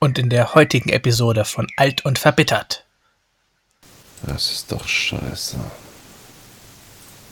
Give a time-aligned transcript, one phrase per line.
[0.00, 2.84] Und in der heutigen Episode von Alt und Verbittert.
[4.22, 5.58] Das ist doch scheiße.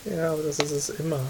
[0.07, 1.21] Ja, aber das ist es immer.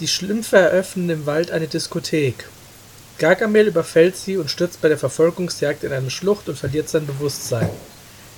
[0.00, 2.48] Die Schlümpfe eröffnen im Wald eine Diskothek.
[3.18, 7.68] Gargamel überfällt sie und stürzt bei der Verfolgungsjagd in eine Schlucht und verliert sein Bewusstsein.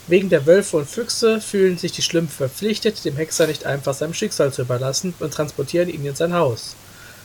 [0.08, 4.12] Wegen der Wölfe und Füchse fühlen sich die Schlümpfe verpflichtet, dem Hexer nicht einfach seinem
[4.12, 6.74] Schicksal zu überlassen und transportieren ihn in sein Haus.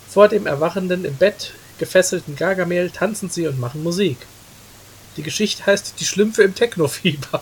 [0.07, 4.17] Vor dem erwachenden, im Bett gefesselten Gargamel tanzen sie und machen Musik.
[5.17, 7.41] Die Geschichte heißt Die Schlümpfe im Technofieber.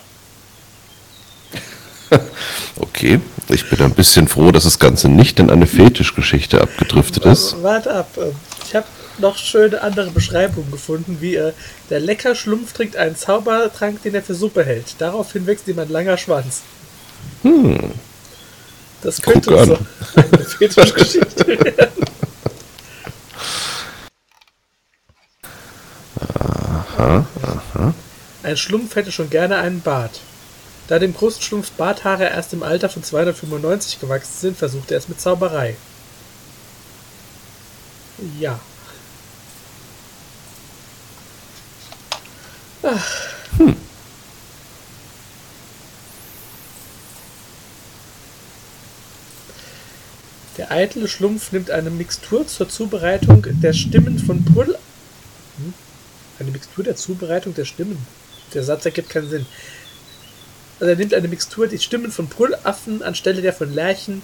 [3.05, 7.55] Okay, ich bin ein bisschen froh, dass das Ganze nicht in eine Fetischgeschichte abgedriftet ist.
[7.61, 8.07] Warte ab.
[8.65, 8.87] Ich habe
[9.19, 11.53] noch schöne andere Beschreibungen gefunden, wie äh,
[11.91, 14.95] der lecker Schlumpf trinkt einen Zaubertrank, den er für Suppe hält.
[14.97, 16.63] Daraufhin wächst ihm ein langer Schwanz.
[17.43, 17.91] Hm.
[19.03, 19.77] Das könnte Guck so
[20.15, 22.05] eine Fetischgeschichte werden.
[26.97, 27.93] Aha, aha.
[28.41, 30.21] Ein Schlumpf hätte schon gerne einen Bart.
[30.87, 35.07] Da dem großen Schlumpf Barthaare erst im Alter von 295 gewachsen sind, versucht er es
[35.09, 35.75] mit Zauberei.
[38.39, 38.59] Ja.
[42.83, 43.25] Ach.
[50.57, 54.77] Der eitle Schlumpf nimmt eine Mixtur zur Zubereitung der Stimmen von Brüll.
[55.57, 55.73] Hm?
[56.39, 58.05] Eine Mixtur der Zubereitung der Stimmen.
[58.53, 59.45] Der Satz ergibt keinen Sinn.
[60.79, 64.21] Also er nimmt eine Mixtur, die Stimmen von Brüllaffen anstelle der von Lerchen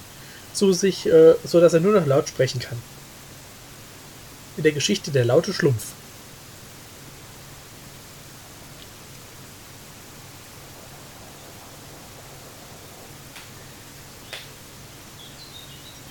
[0.53, 2.77] zu sich, äh, so dass er nur noch laut sprechen kann.
[4.57, 5.86] In der Geschichte der laute Schlumpf.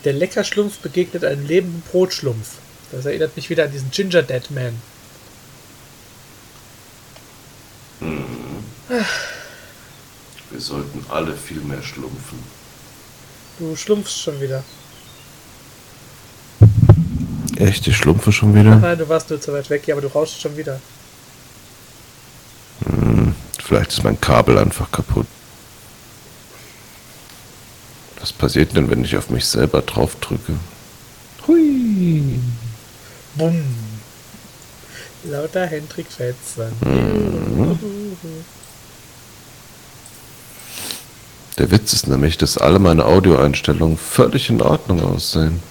[0.04, 2.56] Der Leckerschlumpf begegnet einem lebenden Brotschlumpf.
[2.90, 4.80] Das erinnert mich wieder an diesen Ginger Dead Man.
[10.50, 12.38] Wir sollten alle viel mehr schlumpfen.
[13.58, 14.64] Du schlumpfst schon wieder.
[17.56, 18.76] Echt, ich schlumpfe schon wieder?
[18.76, 20.80] Nein, du warst nur zu weit weg, ja, aber du rauschst schon wieder.
[22.84, 25.26] Hm, vielleicht ist mein Kabel einfach kaputt.
[28.18, 30.54] Was passiert denn, wenn ich auf mich selber drauf drücke?
[31.46, 32.40] Hui.
[33.34, 33.64] Bumm.
[35.24, 36.72] Lauter Hendrik Fetzen.
[41.60, 45.62] Der Witz ist nämlich, dass alle meine Audioeinstellungen völlig in Ordnung aussehen.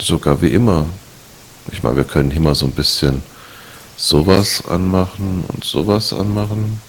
[0.00, 0.86] Sogar wie immer.
[1.72, 3.22] Ich meine, wir können mal so ein bisschen
[3.98, 6.80] sowas anmachen und sowas anmachen.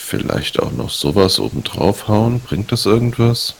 [0.00, 2.40] Vielleicht auch noch sowas oben drauf hauen.
[2.40, 3.54] Bringt das irgendwas?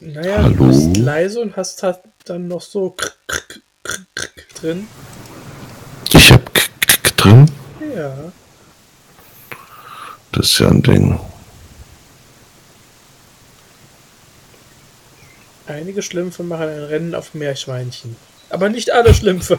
[0.00, 0.54] Naja, Hallo?
[0.54, 3.46] du bist leise und hast halt dann noch so krr, krr,
[4.14, 4.86] krr, drin.
[6.12, 6.50] Ich hab
[7.16, 7.50] drin.
[7.94, 8.32] Ja.
[10.32, 11.20] Das ist ja ein Ding.
[15.66, 18.16] Einige Schlümpfe machen ein Rennen auf Meerschweinchen.
[18.48, 19.58] Aber nicht alle Schlümpfe.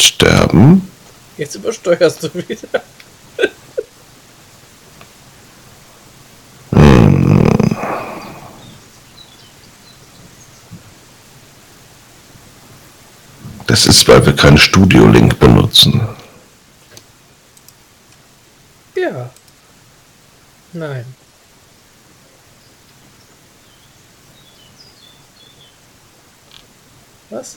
[0.00, 0.90] Sterben?
[1.36, 2.82] Jetzt übersteuerst du wieder.
[13.66, 16.00] Das ist, weil wir keinen Studio-Link benutzen.
[18.96, 19.30] Ja.
[20.72, 21.04] Nein.
[27.30, 27.56] Was?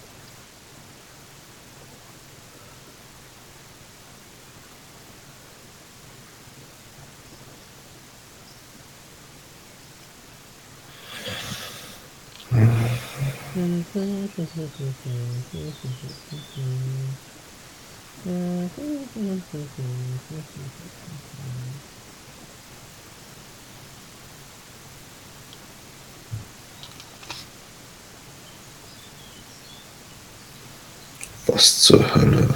[31.46, 32.50] Was zur Hölle?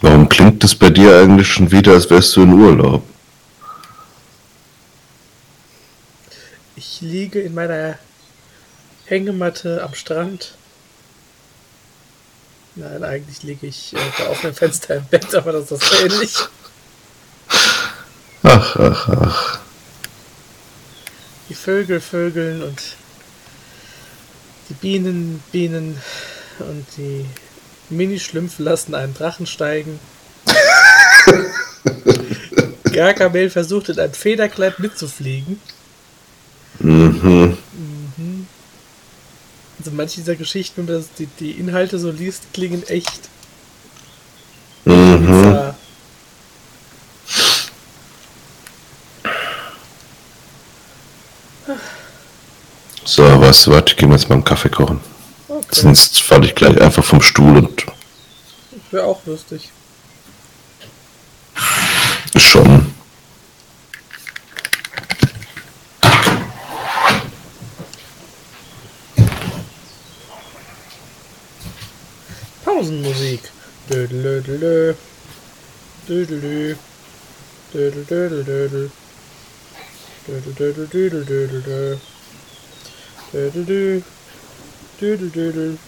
[0.00, 3.04] Warum klingt es bei dir eigentlich schon wieder, als wärst du in Urlaub?
[6.74, 7.96] Ich liege in meiner
[9.04, 10.56] Hängematte am Strand.
[12.74, 16.34] Nein, eigentlich liege ich äh, bei offenem Fenster im Bett, aber das ist so ähnlich.
[18.42, 19.58] Ach, ach, ach.
[21.48, 22.96] Die Vögel vögeln und
[24.68, 26.02] die Bienen Bienen
[26.58, 27.26] und die
[27.90, 30.00] Minischlümpfe lassen einen Drachen steigen.
[32.92, 35.60] Gargamel versucht in einem Federkleid mitzufliegen.
[36.78, 37.56] Mhm.
[39.78, 43.28] Also manche dieser Geschichten, wenn man das, die, die Inhalte so liest, klingen echt
[44.88, 45.74] Mhm.
[53.04, 53.84] So, weißt du was?
[53.86, 55.00] Ich geh mir jetzt mal einen Kaffee kochen.
[55.48, 55.66] Okay.
[55.70, 57.86] Sonst falle ich gleich einfach vom Stuhl und
[58.90, 59.70] Wäre auch lustig.
[62.48, 62.94] schon.
[72.64, 73.42] Pausenmusik.
[73.88, 74.94] Dödelödelö.
[76.08, 76.74] Dödelö.
[77.72, 78.88] Dödelödelödel.
[80.26, 81.96] Dödelödelödelö.
[83.32, 84.00] Dödelö.
[85.00, 85.78] Dödelödel.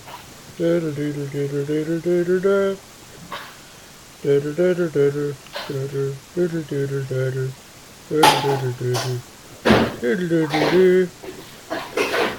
[0.58, 2.74] Dödelödelödelö.
[4.22, 5.32] Dödelödelödelö.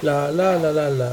[0.02, 1.12] La la la la la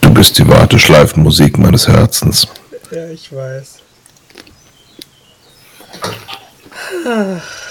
[0.00, 2.46] Du bist die Warteschleifenmusik meines Herzens.
[2.90, 3.78] Ja, ich weiß.
[7.06, 7.67] Ach.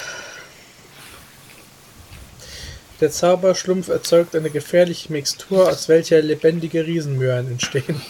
[2.99, 8.01] Der Zauberschlumpf erzeugt eine gefährliche Mixtur, aus welcher lebendige Riesenmöhren entstehen.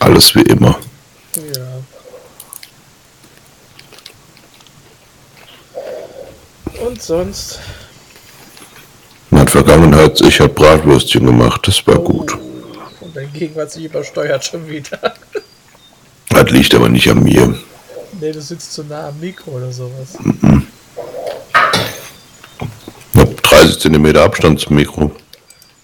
[0.00, 0.76] Alles wie immer.
[1.54, 1.82] Ja.
[6.84, 7.60] Und sonst?
[9.30, 12.36] In der Vergangenheit, ich habe Bratwürstchen gemacht, das war gut.
[13.10, 15.14] Und dein Gegenwart sich übersteuert schon wieder.
[16.28, 17.58] Das liegt aber nicht an mir.
[18.20, 20.16] nee, du sitzt zu nah am Mikro oder sowas.
[23.12, 25.10] Ich habe 30 cm Abstand zum Mikro.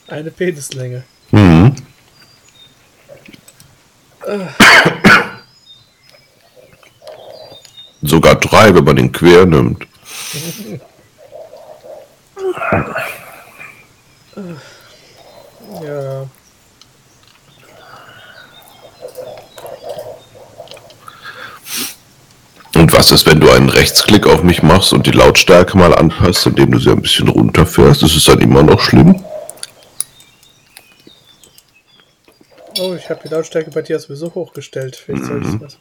[0.06, 1.02] Eine Penislänge.
[1.32, 1.74] Mhm.
[8.02, 9.84] Sogar drei, wenn man den quer nimmt.
[15.82, 16.26] Ja.
[22.74, 26.46] Und was ist, wenn du einen Rechtsklick auf mich machst und die Lautstärke mal anpasst,
[26.46, 28.02] indem du sie ein bisschen runterfährst?
[28.02, 29.22] Ist es dann immer noch schlimm?
[32.78, 34.96] Oh, ich habe die Lautstärke bei dir sowieso hochgestellt.
[34.96, 35.78] Vielleicht soll ich was.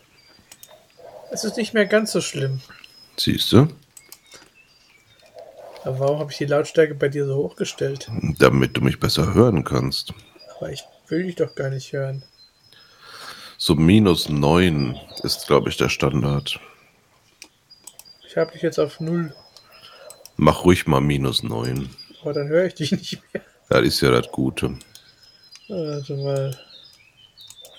[1.31, 2.59] Es ist nicht mehr ganz so schlimm.
[3.15, 3.69] Siehst du?
[5.85, 8.09] Aber warum habe ich die Lautstärke bei dir so hochgestellt?
[8.39, 10.13] Damit du mich besser hören kannst.
[10.57, 12.23] Aber ich will dich doch gar nicht hören.
[13.57, 16.59] So minus 9 ist, glaube ich, der Standard.
[18.35, 19.33] Ich habe dich jetzt auf null.
[20.35, 21.89] Mach ruhig mal minus 9.
[22.21, 23.41] Aber dann höre ich dich nicht mehr.
[23.69, 24.77] Das ist ja das Gute.
[25.69, 26.59] Warte mal.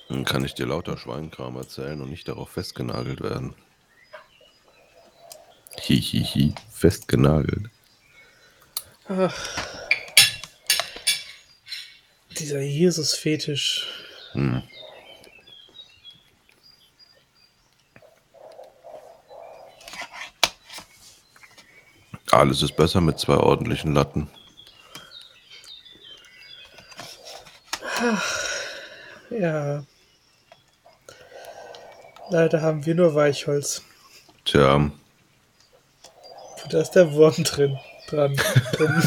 [0.08, 3.54] Dann kann ich dir lauter Schweinkram erzählen und nicht darauf festgenagelt werden.
[5.78, 7.68] Hihihi, festgenagelt.
[9.10, 9.50] Ach.
[12.30, 13.86] Dieser Jesus-Fetisch.
[14.32, 14.62] Hm.
[22.36, 24.28] Alles ist besser mit zwei ordentlichen Latten.
[29.30, 29.82] Ja.
[32.28, 33.82] Leider haben wir nur Weichholz.
[34.44, 34.92] Tja, Und
[36.68, 37.78] da ist der Wurm drin.
[38.08, 38.36] Dran.
[38.72, 39.02] Drin.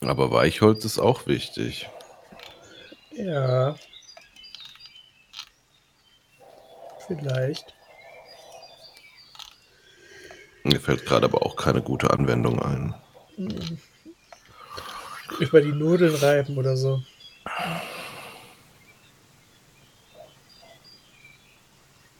[0.02, 1.88] aber Weichholz ist auch wichtig.
[3.12, 3.76] ja.
[7.06, 7.77] Vielleicht.
[10.68, 12.94] Mir fällt gerade aber auch keine gute Anwendung ein.
[15.38, 17.02] Über die Nudeln reiben oder so.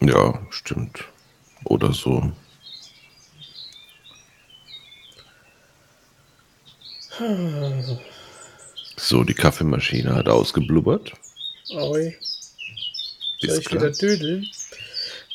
[0.01, 1.05] Ja, stimmt.
[1.65, 2.33] Oder so.
[8.97, 11.13] So, die Kaffeemaschine hat ausgeblubbert.
[11.71, 12.17] Oi.
[13.41, 13.83] Soll ich klar.
[13.83, 14.47] wieder düdeln?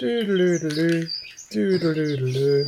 [0.02, 1.12] Düdelüdelü,
[1.54, 2.68] düdelüdelü,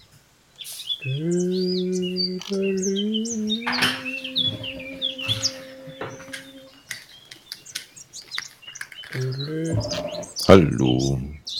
[1.03, 2.39] Hallo.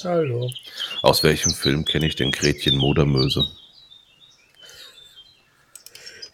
[0.03, 0.51] Hallo.
[1.01, 3.47] Aus welchem Film kenne ich den Gretchen Modermöse?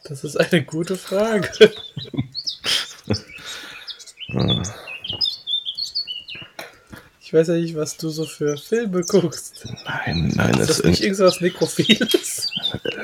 [0.03, 1.49] Das ist eine gute Frage.
[7.21, 9.65] Ich weiß ja nicht, was du so für Filme guckst.
[9.85, 12.46] Nein, nein, Ist das nicht ist irgendwas Nekrophiles?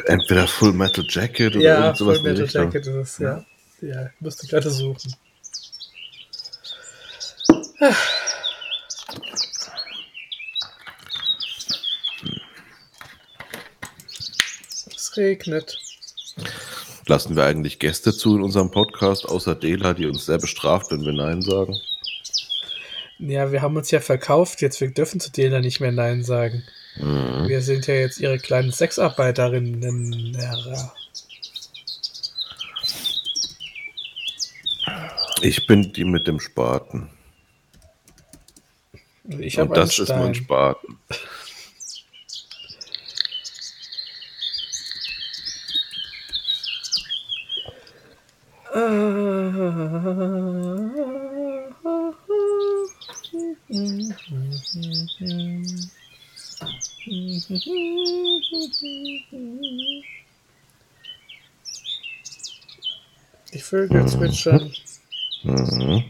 [0.05, 2.47] Entweder Full Metal Jacket oder Ja, sowas Full Metal.
[2.47, 3.45] Jacket ist es, ja.
[3.81, 5.13] Ja, musste gerade suchen.
[14.95, 15.77] Es regnet.
[17.05, 21.01] Lassen wir eigentlich Gäste zu in unserem Podcast, außer Dela, die uns sehr bestraft, wenn
[21.01, 21.75] wir Nein sagen?
[23.19, 26.63] Ja, wir haben uns ja verkauft, jetzt wir dürfen zu denen nicht mehr Nein sagen.
[26.95, 27.47] Mhm.
[27.47, 30.37] Wir sind ja jetzt ihre kleinen Sexarbeiterinnen.
[35.41, 37.09] Ich bin die mit dem Spaten.
[39.39, 40.45] Ich Und das ist mein Stein.
[40.45, 40.99] Spaten.
[63.73, 64.71] Vögel zwitschern.
[65.41, 66.03] Mhm.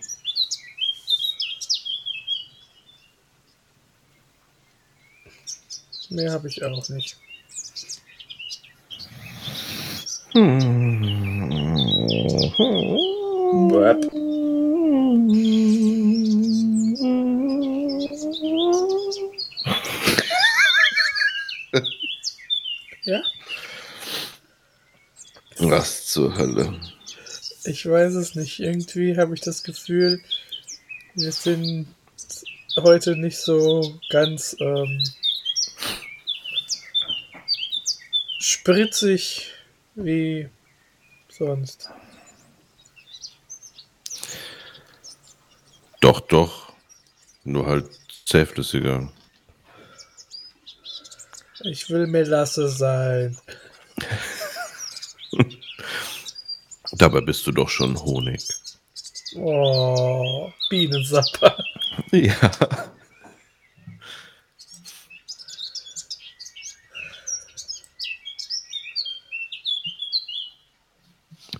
[6.09, 7.15] Mehr habe ich auch nicht.
[13.69, 14.11] Bäp.
[23.05, 23.21] Ja?
[25.59, 26.77] Was zur Hölle?
[27.65, 28.59] Ich weiß es nicht.
[28.59, 30.21] Irgendwie habe ich das Gefühl,
[31.15, 31.87] wir sind
[32.77, 35.01] heute nicht so ganz ähm,
[38.39, 39.51] spritzig
[39.95, 40.49] wie
[41.29, 41.89] sonst.
[46.01, 46.73] Doch, doch.
[47.45, 47.89] Nur halt
[48.25, 49.09] zähflüssiger.
[51.61, 53.37] Ich will Melasse sein.
[56.95, 58.47] Dabei bist du doch schon Honig.
[59.35, 61.57] Oh, Bienensapper.
[62.11, 62.51] Ja.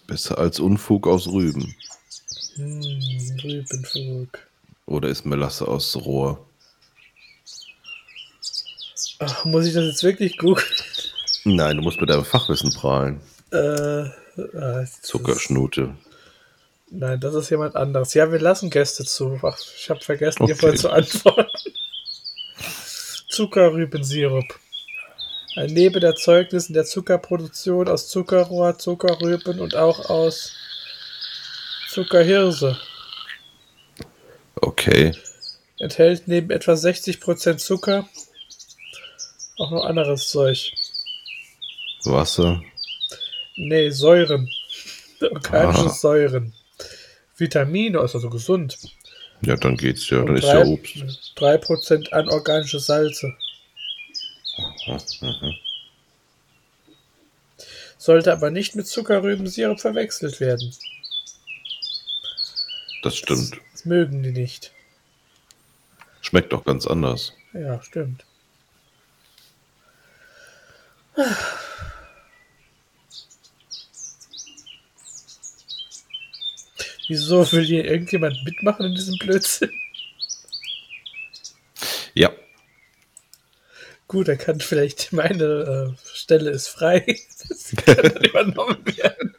[0.07, 1.75] Besser als Unfug aus Rüben.
[2.55, 4.39] Hm, Rübenflug.
[4.85, 6.45] Oder ist Melasse aus Rohr?
[9.19, 10.65] Ach, muss ich das jetzt wirklich googeln?
[11.45, 13.19] Nein, du musst mit deinem Fachwissen prahlen.
[13.51, 15.95] Äh, das- Zuckerschnute.
[16.95, 18.13] Nein, das ist jemand anderes.
[18.13, 19.39] Ja, wir lassen Gäste zu.
[19.41, 20.59] Ach, ich habe vergessen, dir Okay.
[20.59, 21.49] vorhin zu antworten.
[23.29, 24.45] Zuckerrübensirup.
[25.55, 30.51] Ein Nebenerzeugnis in der Zuckerproduktion aus Zuckerrohr, Zuckerrüben und auch aus
[31.89, 32.77] Zuckerhirse.
[34.55, 35.15] Okay.
[35.79, 38.07] Enthält neben etwa 60% Zucker
[39.57, 40.71] auch noch anderes Zeug.
[42.05, 42.61] Wasser.
[43.55, 44.49] Nee, Säuren.
[45.21, 45.89] Organische Ah.
[45.89, 46.53] Säuren.
[47.37, 48.77] Vitamine, ist also gesund.
[49.41, 50.19] Ja, dann geht's ja.
[50.19, 51.33] Dann Und ist ja Obst.
[51.37, 53.33] 3% anorganische Salze.
[57.97, 60.73] Sollte aber nicht mit Zuckerrübensirup verwechselt werden.
[63.01, 63.57] Das stimmt.
[63.71, 64.71] Das mögen die nicht.
[66.21, 67.33] Schmeckt doch ganz anders.
[67.53, 68.25] Ja, stimmt.
[77.07, 79.71] Wieso will hier irgendjemand mitmachen in diesem Blödsinn?
[82.13, 82.31] Ja.
[84.07, 87.05] Gut, er kann vielleicht meine äh, Stelle ist frei.
[87.49, 89.35] Das kann dann übernommen werden.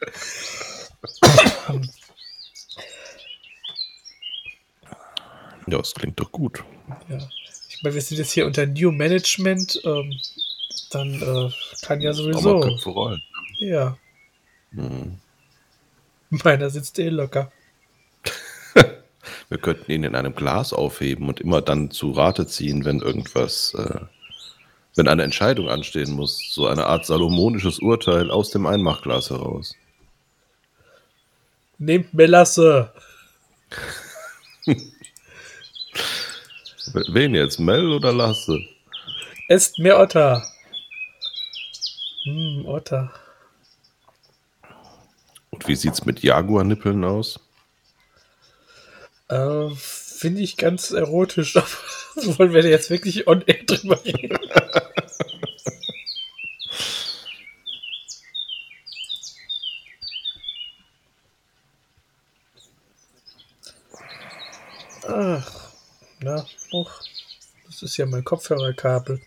[5.67, 6.63] Ja, das klingt doch gut.
[7.09, 7.17] Ja.
[7.69, 9.81] Ich meine, wir sind jetzt hier unter New Management.
[9.83, 10.19] Ähm,
[10.91, 11.51] dann äh,
[11.81, 12.59] kann ja sowieso.
[12.59, 13.21] Köpfe rollen.
[13.57, 13.97] Ja,
[14.71, 15.19] Mhm.
[16.43, 17.51] Meiner sitzt eh locker.
[19.49, 23.75] Wir könnten ihn in einem Glas aufheben und immer dann zu Rate ziehen, wenn irgendwas,
[23.77, 23.99] äh,
[24.95, 26.39] wenn eine Entscheidung anstehen muss.
[26.51, 29.75] So eine Art salomonisches Urteil aus dem Einmachglas heraus.
[31.77, 32.91] Nehmt Melasse.
[36.93, 37.59] Wen jetzt?
[37.59, 38.59] Mel oder Lasse?
[39.47, 40.43] Esst mehr Otter.
[42.23, 43.11] Hm, Otter.
[45.55, 47.39] Und wie sieht's mit Jaguar-Nippeln aus?
[49.29, 51.55] Äh, Finde ich ganz erotisch.
[52.15, 54.37] aber Wollen wir jetzt wirklich on air drüber reden?
[65.07, 65.71] Ach,
[66.19, 66.91] na, och,
[67.67, 69.21] das ist ja mein Kopfhörerkabel.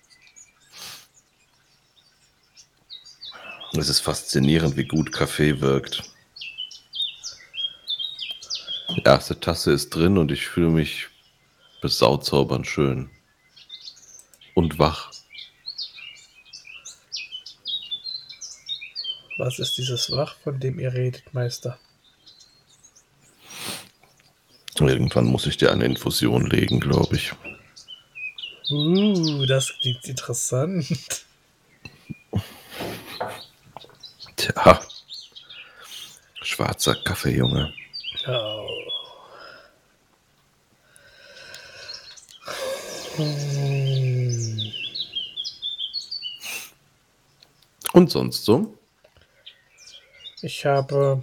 [3.79, 6.18] Es ist faszinierend, wie gut Kaffee wirkt.
[8.99, 11.07] Die erste Tasse ist drin und ich fühle mich
[11.81, 13.09] besauzaubernd schön.
[14.55, 15.13] Und wach.
[19.39, 21.79] Was ist dieses Wach, von dem ihr redet, Meister?
[24.81, 27.33] Irgendwann muss ich dir eine Infusion legen, glaube ich.
[28.69, 31.25] Uh, das klingt interessant.
[34.35, 34.81] Tja.
[36.43, 37.73] Schwarzer Kaffee, Junge.
[38.27, 38.58] Oh.
[47.93, 48.79] Und sonst so?
[50.41, 51.23] Ich habe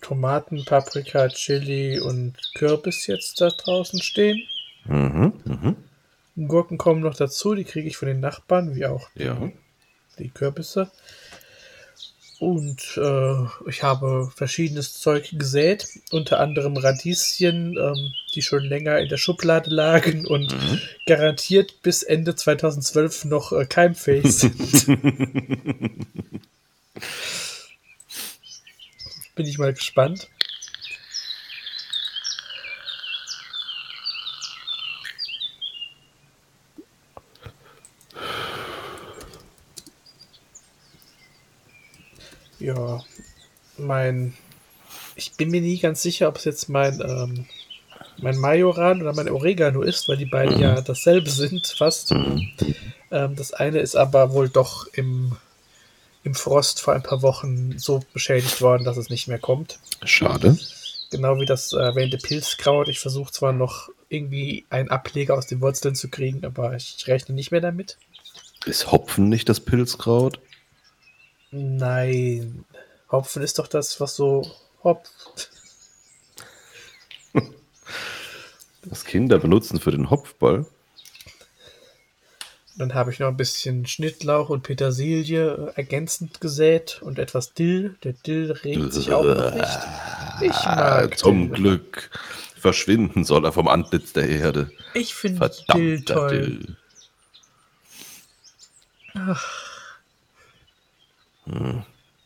[0.00, 4.42] Tomaten, Paprika, Chili und Kürbis jetzt da draußen stehen.
[4.86, 6.48] Mhm, mhm.
[6.48, 9.50] Gurken kommen noch dazu, die kriege ich von den Nachbarn, wie auch die, Ja.
[10.18, 10.90] die Kürbisse.
[12.38, 19.08] Und äh, ich habe verschiedenes Zeug gesät, unter anderem Radieschen, ähm, die schon länger in
[19.08, 20.80] der Schublade lagen und Mhm.
[21.06, 24.86] garantiert bis Ende 2012 noch äh, keimfähig sind.
[29.34, 30.28] Bin ich mal gespannt.
[42.58, 43.02] Ja,
[43.76, 44.34] mein.
[45.16, 47.46] Ich bin mir nie ganz sicher, ob es jetzt mein, ähm,
[48.18, 52.12] mein Majoran oder mein Oregano ist, weil die beiden ja dasselbe sind, fast.
[53.10, 55.36] Ähm, das eine ist aber wohl doch im,
[56.24, 59.78] im Frost vor ein paar Wochen so beschädigt worden, dass es nicht mehr kommt.
[60.04, 60.58] Schade.
[61.10, 62.88] Genau wie das äh, erwähnte Pilzkraut.
[62.88, 67.34] Ich versuche zwar noch irgendwie einen Ableger aus den Wurzeln zu kriegen, aber ich rechne
[67.34, 67.96] nicht mehr damit.
[68.66, 70.40] Ist Hopfen nicht das Pilzkraut?
[71.50, 72.64] Nein.
[73.10, 74.50] Hopfen ist doch das, was so
[74.84, 75.50] hopft.
[79.08, 80.66] Kinder benutzen für den Hopfball?
[82.76, 87.96] Dann habe ich noch ein bisschen Schnittlauch und Petersilie äh, ergänzend gesät und etwas Dill.
[88.04, 89.78] Der Dill regt sich auch noch nicht.
[90.42, 91.56] Ich mag zum Dill.
[91.56, 92.10] Glück.
[92.56, 94.70] Verschwinden soll er vom Antlitz der Erde.
[94.94, 96.30] Ich finde Dill toll.
[96.30, 96.76] Dill.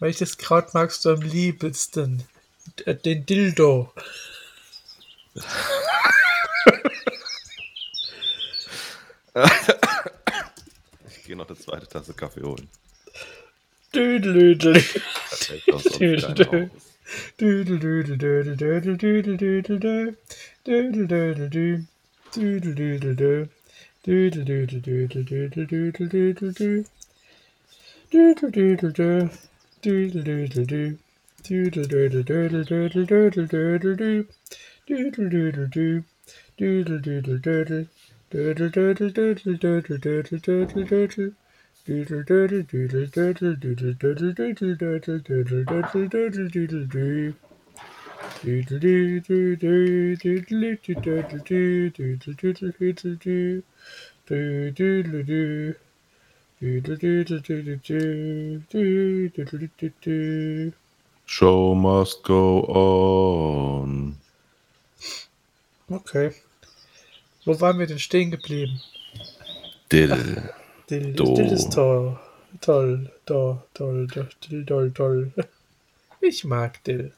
[0.00, 2.24] Welches Kraut magst du am liebsten?
[2.80, 3.92] D- Den Dildo.
[9.34, 12.68] Ich gehe noch eine zweite Tasse Kaffee holen.
[13.94, 14.74] Düdelüdel.
[14.74, 15.50] Das
[61.26, 64.16] Show must go on.
[65.90, 66.32] Okay.
[67.44, 68.80] Wo waren wir denn stehen geblieben?
[69.90, 70.50] Dill.
[70.88, 71.34] Dill, Do.
[71.34, 72.18] Dill ist toll.
[72.60, 75.32] Toll, do, toll, do, Dill, toll, toll.
[76.24, 77.12] Ich mag Dill.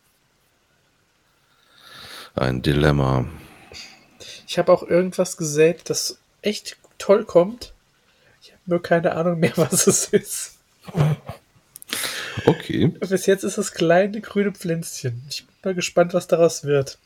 [2.35, 3.27] Ein Dilemma.
[4.49, 7.75] Ich habe auch irgendwas gesät, das echt toll kommt.
[8.41, 10.59] Ich habe nur keine Ahnung mehr, was es ist.
[12.47, 12.89] Okay.
[12.89, 15.23] Bis jetzt ist es kleine grüne Pflänzchen.
[15.29, 16.99] Ich bin mal gespannt, was daraus wird.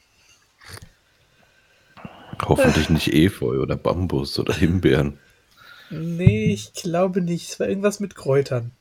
[2.48, 5.18] Hoffentlich nicht Efeu oder Bambus oder Himbeeren.
[5.90, 7.50] Nee, ich glaube nicht.
[7.50, 8.72] Es war irgendwas mit Kräutern.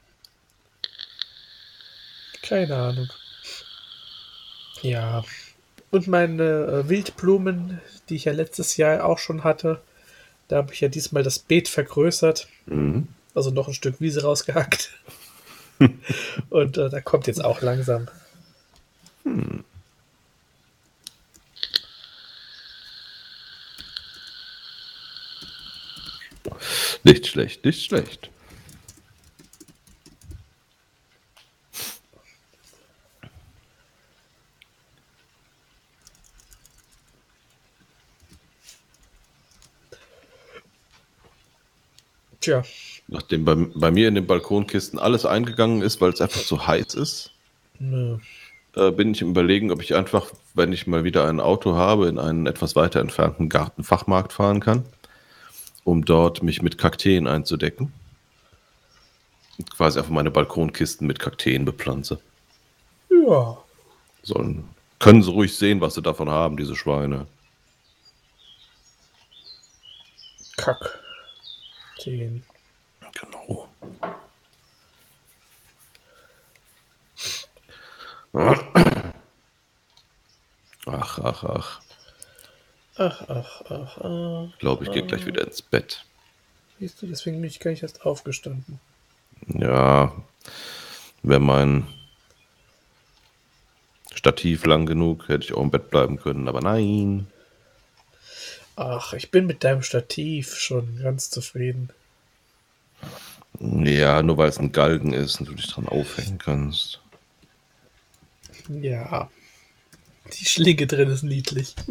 [2.42, 3.10] Keine Ahnung.
[4.82, 5.24] Ja.
[5.92, 9.82] Und meine äh, Wildblumen, die ich ja letztes Jahr auch schon hatte,
[10.48, 12.48] da habe ich ja diesmal das Beet vergrößert.
[12.68, 13.08] Mhm.
[13.36, 14.92] Also noch ein Stück Wiese rausgehackt.
[16.50, 18.08] Und äh, da kommt jetzt auch langsam.
[27.04, 28.30] Nicht schlecht, nicht schlecht.
[42.42, 42.64] Tja,
[43.08, 46.94] Nachdem bei, bei mir in den Balkonkisten alles eingegangen ist, weil es einfach zu heiß
[46.96, 47.32] ist,
[47.80, 48.18] nö.
[48.76, 52.08] äh, bin ich im Überlegen, ob ich einfach, wenn ich mal wieder ein Auto habe,
[52.10, 54.86] in einen etwas weiter entfernten Gartenfachmarkt fahren kann,
[55.88, 57.94] um dort mich mit Kakteen einzudecken.
[59.58, 62.20] Und quasi einfach meine Balkonkisten mit Kakteen bepflanze.
[63.10, 63.58] Ja.
[64.22, 64.68] Sollen,
[65.00, 67.26] können sie ruhig sehen, was sie davon haben, diese Schweine.
[70.58, 71.00] Kack.
[72.06, 72.44] Den.
[73.22, 73.70] Genau.
[80.86, 81.87] Ach, ach, ach.
[82.98, 84.48] Ach, ach, ach, ach.
[84.54, 86.04] Ich glaube, ich gehe gleich wieder ins Bett.
[86.80, 88.80] Siehst du, deswegen bin ich gar nicht erst aufgestanden.
[89.48, 90.12] Ja,
[91.22, 91.88] wäre mein
[94.14, 97.28] Stativ lang genug, hätte ich auch im Bett bleiben können, aber nein.
[98.76, 101.90] Ach, ich bin mit deinem Stativ schon ganz zufrieden.
[103.60, 107.02] Ja, nur weil es ein Galgen ist und du dich dran aufhängen kannst.
[108.70, 109.30] Ja.
[110.34, 111.76] Die Schlinge drin ist niedlich.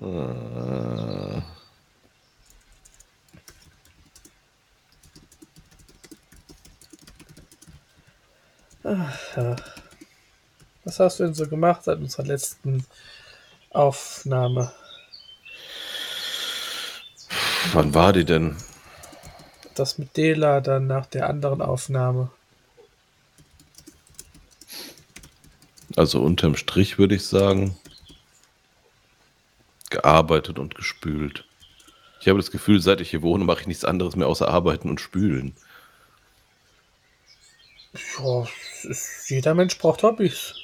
[0.00, 1.42] Äh,
[10.84, 12.84] Was hast du denn so gemacht seit unserer letzten
[13.70, 14.72] Aufnahme?
[17.74, 18.56] wann war die denn?
[19.74, 22.30] Das mit Dela dann nach der anderen Aufnahme.
[25.96, 27.76] Also unterm Strich würde ich sagen,
[29.94, 31.44] gearbeitet und gespült.
[32.20, 34.88] Ich habe das Gefühl, seit ich hier wohne, mache ich nichts anderes mehr außer arbeiten
[34.88, 35.54] und spülen.
[38.18, 38.46] Ja,
[38.82, 40.54] ist, jeder Mensch braucht Hobbys.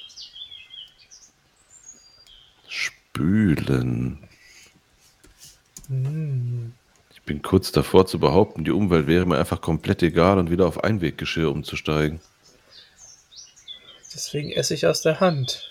[2.67, 4.27] Spülen.
[5.87, 6.73] Hm.
[7.13, 10.65] Ich bin kurz davor zu behaupten, die Umwelt wäre mir einfach komplett egal und wieder
[10.65, 12.19] auf Einweggeschirr umzusteigen.
[14.13, 15.69] Deswegen esse ich aus der Hand.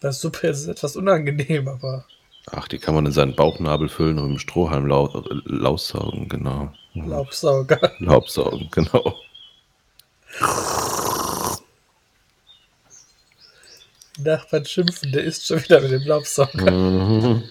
[0.00, 2.06] Das Suppe ist etwas unangenehm, aber
[2.52, 6.28] Ach, die kann man in seinen Bauchnabel füllen und mit dem Strohhalm lau äh, laussaugen,
[6.28, 6.72] genau.
[6.94, 7.92] Laubsauger.
[7.98, 9.16] Laubsaugen, genau.
[14.18, 16.70] Nachbarn schimpfen, der isst schon wieder mit dem Laubsauger.
[16.70, 17.42] Mhm.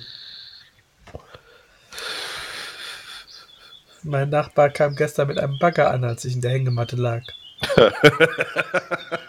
[4.04, 7.24] Mein Nachbar kam gestern mit einem Bagger an, als ich in der Hängematte lag.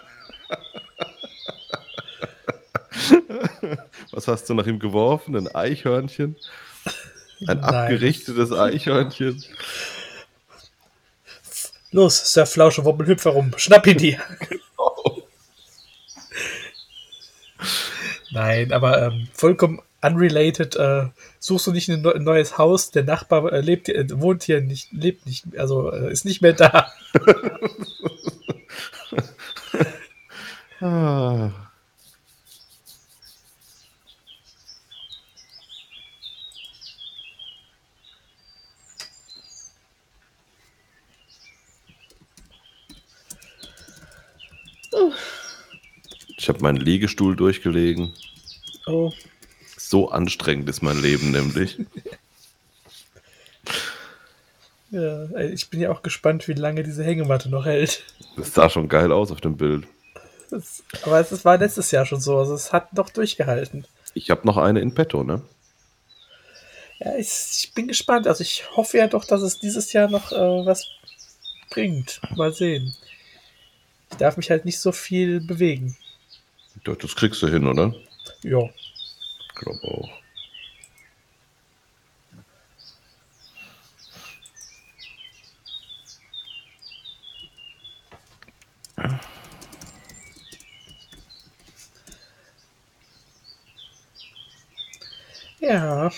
[4.11, 5.35] Was hast du nach ihm geworfen?
[5.35, 6.35] Ein Eichhörnchen?
[7.47, 7.59] Ein Nein.
[7.59, 9.43] abgerichtetes Eichhörnchen?
[11.91, 13.51] Los, Sir Flausche, wobbel, hüpf herum.
[13.57, 14.19] Schnapp ihn dir.
[18.31, 20.75] Nein, aber ähm, vollkommen unrelated.
[20.75, 21.07] Äh,
[21.39, 22.91] suchst du nicht ein, ein, neues Haus?
[22.91, 26.53] Der Nachbar äh, lebt, äh, wohnt hier nicht, lebt nicht, also äh, ist nicht mehr
[26.53, 26.91] da.
[30.81, 31.66] ah.
[46.47, 48.13] Ich habe meinen Liegestuhl durchgelegen.
[48.85, 49.11] Oh.
[49.75, 51.77] So anstrengend ist mein Leben nämlich.
[54.91, 58.05] ja, ich bin ja auch gespannt, wie lange diese Hängematte noch hält.
[58.37, 59.87] Das sah schon geil aus auf dem Bild.
[60.49, 63.85] Das, aber es war letztes Jahr schon so, also es hat noch durchgehalten.
[64.13, 65.41] Ich habe noch eine in petto, ne?
[66.99, 68.25] Ja, ich, ich, bin gespannt.
[68.25, 70.87] Also ich hoffe ja doch, dass es dieses Jahr noch äh, was
[71.69, 72.21] bringt.
[72.37, 72.95] Mal sehen.
[74.11, 75.97] Ich darf mich halt nicht so viel bewegen.
[76.83, 77.93] Doch, das kriegst du hin, oder?
[78.43, 78.61] Ja.
[78.61, 80.09] Ich glaube auch.
[95.59, 96.11] Ja.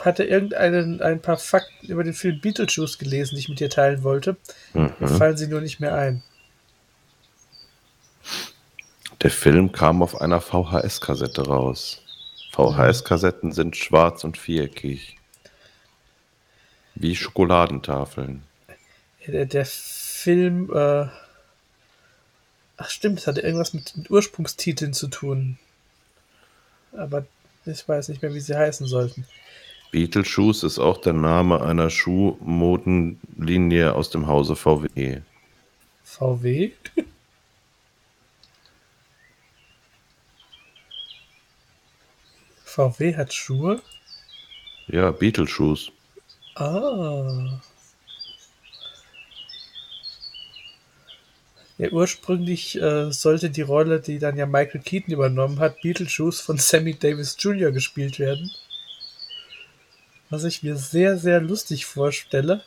[0.00, 4.02] Hatte irgendeinen ein paar Fakten über den Film Beetlejuice gelesen, die ich mit dir teilen
[4.02, 4.36] wollte.
[4.74, 4.92] Mhm.
[5.08, 6.22] Fallen sie nur nicht mehr ein.
[9.22, 12.02] Der Film kam auf einer VHS-Kassette raus.
[12.52, 15.16] VHS-Kassetten sind schwarz und viereckig.
[16.94, 18.42] Wie Schokoladentafeln.
[19.26, 21.06] Der, der Film, äh
[22.80, 25.58] ach stimmt, das hatte irgendwas mit, mit Ursprungstiteln zu tun.
[26.92, 27.26] Aber
[27.66, 29.26] ich weiß nicht mehr, wie sie heißen sollten.
[29.90, 35.22] Beetlejuice ist auch der Name einer Schuhmodenlinie aus dem Hause VW.
[36.04, 36.70] VW?
[42.64, 43.82] VW hat Schuhe?
[44.86, 45.90] Ja, Beetlejuice.
[46.54, 47.60] Ah.
[51.78, 56.58] Ja, ursprünglich äh, sollte die Rolle, die dann ja Michael Keaton übernommen hat, Beetlejuice von
[56.58, 57.72] Sammy Davis Jr.
[57.72, 58.50] gespielt werden.
[60.30, 62.62] Was ich mir sehr, sehr lustig vorstelle.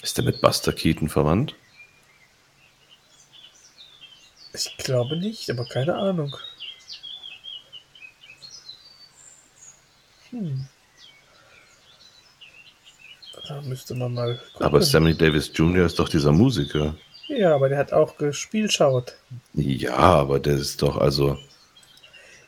[0.00, 1.56] Ist der mit Buster Keaton verwandt?
[4.52, 6.36] Ich glaube nicht, aber keine Ahnung.
[10.30, 10.68] Hm.
[13.48, 14.66] Da müsste man mal gucken.
[14.66, 15.86] Aber Sammy Davis Jr.
[15.86, 16.94] ist doch dieser Musiker.
[17.28, 19.14] Ja, aber der hat auch gespielt, schaut.
[19.54, 21.38] Ja, aber der ist doch also.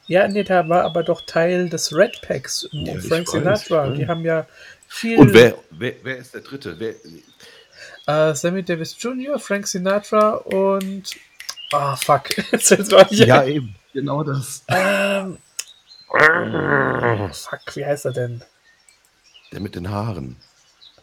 [0.06, 3.88] Ja, nee, der war aber doch Teil des Red Packs um Ja, Frank Sinatra.
[3.90, 4.46] Die haben ja
[4.86, 5.18] viel.
[5.18, 6.76] Und wer, wer, wer ist der Dritte?
[6.78, 6.94] Wer,
[8.06, 11.04] Äh, Sammy Davis Jr., Frank Sinatra und.
[11.72, 12.28] Ah, fuck.
[12.92, 13.48] Auch nicht ein.
[13.48, 13.74] eben.
[13.92, 14.62] Genau das.
[14.68, 15.38] Ähm,
[17.32, 18.44] fuck, wie heißt er denn?
[19.52, 20.36] Der mit den Haaren.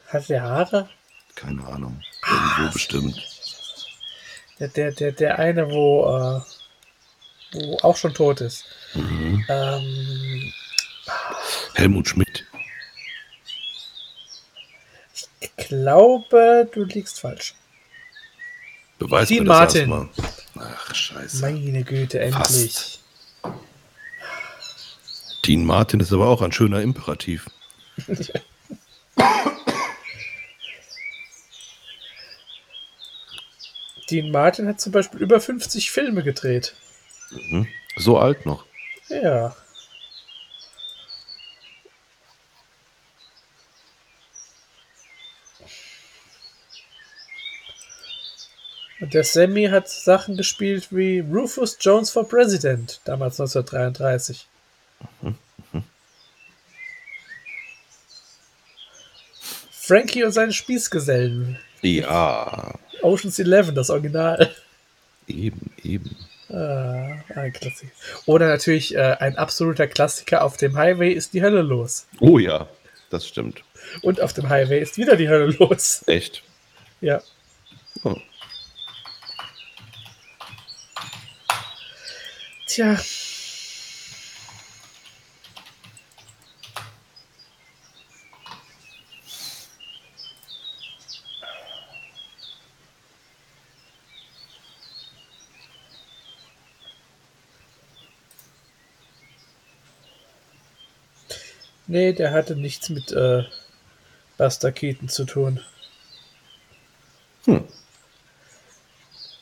[0.07, 0.89] Hat der Haare?
[1.35, 2.01] Keine Ahnung.
[2.25, 3.32] Irgendwo bestimmt.
[4.63, 6.41] Der, der, der, der eine, wo, äh,
[7.51, 8.63] wo auch schon tot ist.
[8.93, 9.43] Mhm.
[9.49, 10.53] Ähm,
[11.75, 12.45] Helmut Schmidt.
[15.41, 17.55] ich glaube, du liegst falsch.
[18.99, 19.91] Beweis Dean mir das Martin.
[19.91, 20.09] erstmal.
[20.59, 21.41] Ach, scheiße.
[21.41, 22.73] Meine Güte, endlich.
[22.73, 22.99] Fast.
[25.45, 27.47] Dean Martin ist aber auch ein schöner Imperativ.
[34.13, 36.75] Dean Martin hat zum Beispiel über 50 Filme gedreht.
[37.31, 37.67] Mhm.
[37.95, 38.65] So alt noch.
[39.09, 39.55] Ja.
[48.99, 54.47] Und der Sammy hat Sachen gespielt wie Rufus Jones for President, damals 1933.
[59.71, 61.57] Frankie und seine Spießgesellen.
[61.81, 64.51] Ja, Ocean's Eleven, das Original.
[65.27, 66.15] eben, eben.
[66.49, 67.91] Ah, ein Klassiker.
[68.25, 70.43] Oder natürlich äh, ein absoluter Klassiker.
[70.43, 72.05] Auf dem Highway ist die Hölle los.
[72.19, 72.67] Oh ja,
[73.09, 73.63] das stimmt.
[74.01, 76.03] Und auf dem Highway ist wieder die Hölle los.
[76.07, 76.43] Echt.
[77.01, 77.21] Ja.
[78.03, 78.15] Oh.
[82.67, 82.97] Tja.
[101.93, 103.43] Nee, der hatte nichts mit äh,
[104.39, 105.59] Buster Keaton zu tun.
[107.45, 107.65] Hm.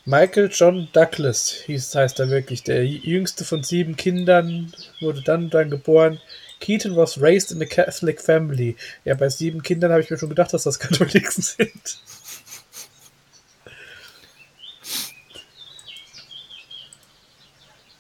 [0.04, 2.64] Michael John Douglas hieß, heißt er wirklich.
[2.64, 6.20] Der jüngste von sieben Kindern wurde dann dann geboren.
[6.60, 8.76] Keaton was raised in a Catholic family.
[9.06, 12.02] Ja, bei sieben Kindern habe ich mir schon gedacht, dass das Katholiken sind.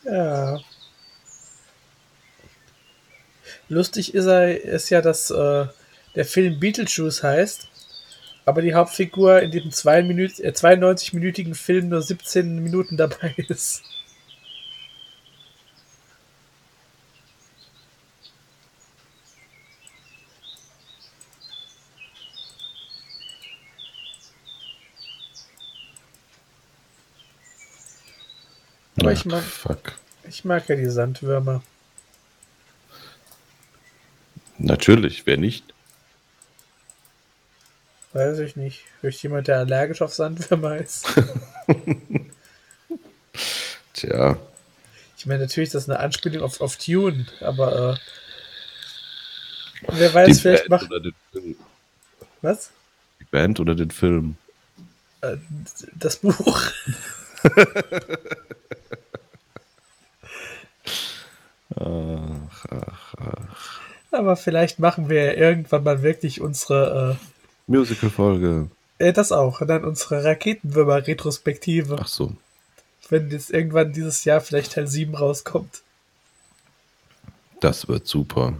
[0.03, 0.59] Ja.
[3.71, 5.65] Lustig ist, er, ist ja, dass äh,
[6.15, 7.69] der Film Beetlejuice heißt,
[8.43, 13.83] aber die Hauptfigur in diesem 92-minütigen Film nur 17 Minuten dabei ist.
[28.99, 29.93] Aber ich mag, Fuck.
[30.27, 31.63] ich mag ja die Sandwürmer.
[34.63, 35.73] Natürlich, wer nicht?
[38.13, 38.83] Weiß ich nicht.
[38.99, 41.07] Vielleicht jemand, der allergisch auf Sandwürmer ist.
[43.93, 44.37] Tja,
[45.17, 47.97] Ich meine, natürlich ist das eine Anspielung auf, auf Tune, aber äh,
[49.93, 50.91] wer weiß, die vielleicht Band macht.
[52.41, 52.71] Was?
[53.19, 54.35] Die Band oder den Film.
[55.21, 55.37] Äh,
[55.93, 56.71] das Buch.
[61.75, 63.00] Ach, ach.
[64.11, 67.17] Aber vielleicht machen wir ja irgendwann mal wirklich unsere,
[67.67, 68.69] Musical-Folge.
[68.99, 72.33] äh, äh, das auch, und dann unsere Raketenwürmer-Retrospektive, Ach so.
[73.09, 75.81] wenn jetzt irgendwann dieses Jahr vielleicht Teil 7 rauskommt.
[77.61, 78.53] Das wird super.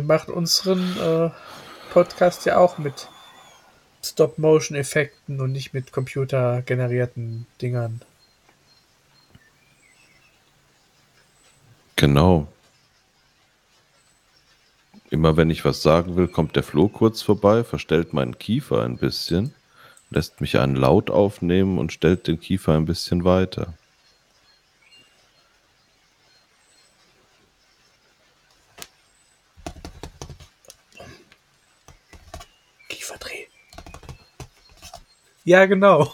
[0.00, 1.30] Wir machen unseren äh,
[1.92, 3.08] Podcast ja auch mit
[4.02, 8.00] Stop-Motion-Effekten und nicht mit computergenerierten Dingern.
[11.96, 12.48] Genau.
[15.10, 18.96] Immer wenn ich was sagen will, kommt der Flo kurz vorbei, verstellt meinen Kiefer ein
[18.96, 19.52] bisschen,
[20.08, 23.74] lässt mich einen Laut aufnehmen und stellt den Kiefer ein bisschen weiter.
[35.50, 36.08] Ja, genau.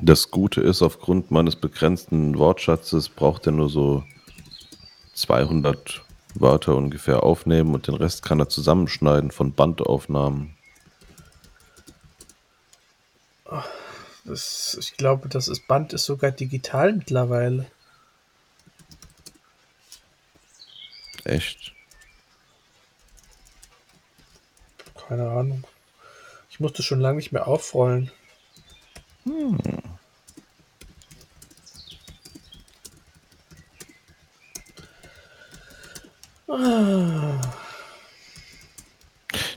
[0.00, 4.04] Das Gute ist, aufgrund meines begrenzten Wortschatzes braucht er nur so
[5.14, 6.04] 200
[6.36, 10.56] Wörter ungefähr aufnehmen und den Rest kann er zusammenschneiden von Bandaufnahmen.
[14.24, 17.66] Das, ich glaube, das ist Band ist sogar digital mittlerweile.
[21.24, 21.72] Echt?
[25.08, 25.64] Keine Ahnung.
[26.50, 28.10] Ich musste schon lange nicht mehr aufrollen.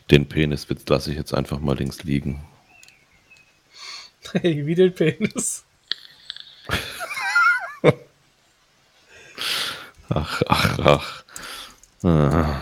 [0.09, 2.43] Den Peniswitz lasse ich jetzt einfach mal links liegen.
[4.31, 5.65] Hey, wie den Penis.
[10.09, 11.22] Ach, ach, ach.
[12.05, 12.61] Ah.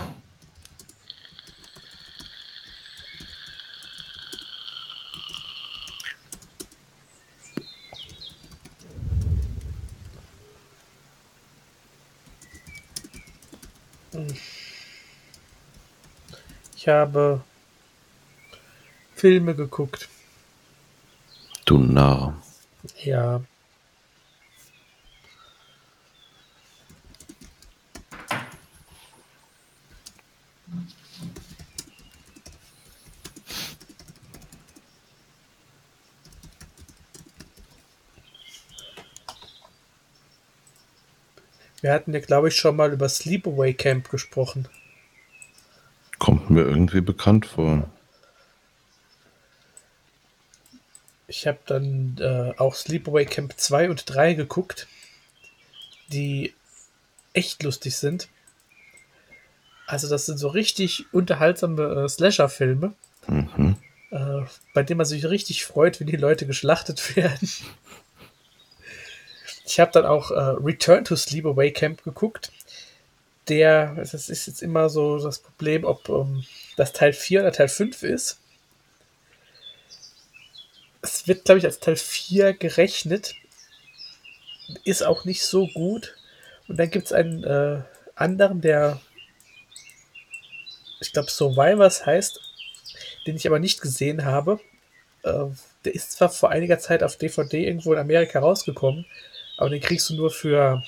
[16.75, 17.41] Ich habe
[19.15, 20.07] Filme geguckt.
[21.65, 22.39] Du Narr.
[23.03, 23.41] Ja.
[41.81, 44.67] Wir hatten ja, glaube ich, schon mal über Sleepaway Camp gesprochen.
[46.19, 47.89] Kommt mir irgendwie bekannt vor.
[51.27, 54.87] Ich habe dann äh, auch Sleepaway Camp 2 und 3 geguckt,
[56.09, 56.53] die
[57.33, 58.27] echt lustig sind.
[59.87, 62.93] Also das sind so richtig unterhaltsame äh, Slasher-Filme,
[63.27, 63.75] Mhm.
[64.11, 64.41] äh,
[64.73, 67.49] bei denen man sich richtig freut, wenn die Leute geschlachtet werden.
[69.71, 72.51] Ich habe dann auch äh, Return to Sleepaway Camp geguckt.
[73.47, 76.43] der, das ist jetzt immer so das Problem, ob ähm,
[76.75, 78.37] das Teil 4 oder Teil 5 ist.
[81.01, 83.35] Es wird, glaube ich, als Teil 4 gerechnet.
[84.83, 86.17] Ist auch nicht so gut.
[86.67, 87.81] Und dann gibt es einen äh,
[88.15, 88.99] anderen, der,
[90.99, 92.41] ich glaube, Survivors heißt,
[93.25, 94.59] den ich aber nicht gesehen habe.
[95.23, 95.45] Äh,
[95.85, 99.05] der ist zwar vor einiger Zeit auf DVD irgendwo in Amerika rausgekommen,
[99.61, 100.83] aber den kriegst du nur für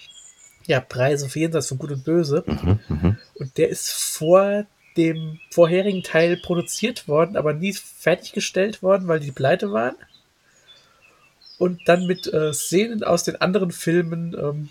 [0.66, 2.44] ja, Preise für jenseits von Gut und Böse.
[2.46, 3.18] Mhm, mhm.
[3.36, 4.66] Und der ist vor
[4.98, 9.96] dem vorherigen Teil produziert worden, aber nie fertiggestellt worden, weil die pleite waren.
[11.58, 14.70] Und dann mit äh, Szenen aus den anderen Filmen ähm,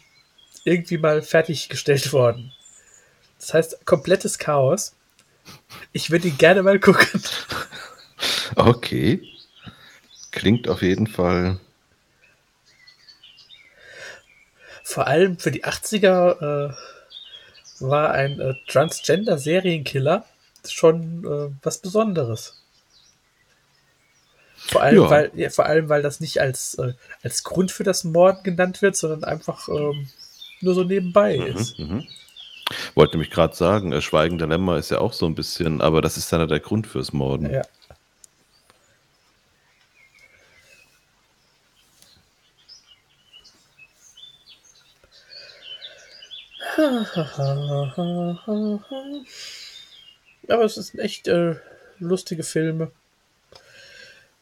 [0.64, 2.52] irgendwie mal fertiggestellt worden.
[3.38, 4.94] Das heißt, komplettes Chaos.
[5.92, 7.22] Ich würde ihn gerne mal gucken.
[8.54, 9.20] Okay.
[10.30, 11.58] Klingt auf jeden Fall.
[14.84, 16.74] Vor allem für die 80er äh,
[17.80, 20.24] war ein äh, Transgender-Serienkiller
[20.68, 22.62] schon äh, was Besonderes.
[24.56, 25.10] Vor allem, Ja.
[25.10, 28.80] weil, ja, vor allem, weil das nicht als, äh, als Grund für das Morden genannt
[28.80, 30.08] wird, sondern einfach ähm,
[30.60, 31.78] nur so nebenbei ist.
[31.78, 32.08] Mhm, mhm.
[32.94, 36.16] Wollte nämlich gerade sagen, äh, Schweigender Lämmer ist ja auch so ein bisschen, aber das
[36.16, 37.50] ist dann der Grund fürs Morden.
[37.50, 37.62] Ja.
[50.48, 51.56] Aber es sind echt äh,
[51.98, 52.90] lustige Filme.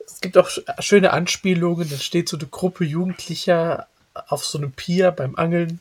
[0.04, 1.88] Es gibt auch sch- schöne Anspielungen.
[1.88, 5.80] Dann steht so eine Gruppe Jugendlicher auf so einem Pier beim Angeln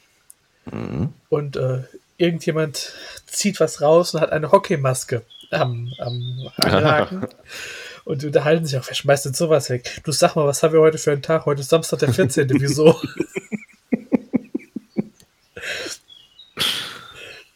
[0.72, 1.14] Mhm.
[1.30, 1.82] und äh,
[2.18, 2.94] irgendjemand
[3.26, 7.28] zieht was raus und hat eine Hockeymaske am, am Angelhaken.
[8.06, 10.00] und unterhalten sich auch, wer schmeißt denn sowas weg?
[10.04, 11.48] Du sag mal, was haben wir heute für einen Tag?
[11.48, 12.48] Heute ist Samstag der 14.
[12.62, 13.02] Wieso?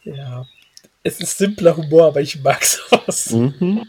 [0.04, 0.46] Ja.
[1.04, 3.32] Es ist simpler Humor, aber ich mag sowas.
[3.32, 3.86] Mhm.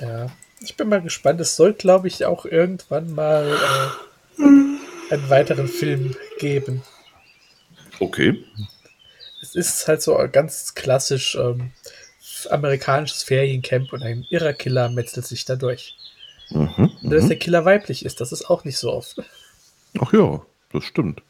[0.00, 0.30] Ja.
[0.60, 1.40] Ich bin mal gespannt.
[1.40, 3.56] Es soll, glaube ich, auch irgendwann mal
[4.38, 6.82] äh, einen weiteren Film geben.
[8.00, 8.44] Okay.
[9.42, 11.72] Es ist halt so ganz klassisch ähm,
[12.50, 15.96] amerikanisches Feriencamp und ein irrer Killer metzelt sich da durch.
[16.50, 16.90] Mhm.
[17.02, 17.28] Und dass Mhm.
[17.28, 19.22] der Killer weiblich ist, das ist auch nicht so oft.
[20.00, 20.42] Ach ja,
[20.72, 21.22] das stimmt.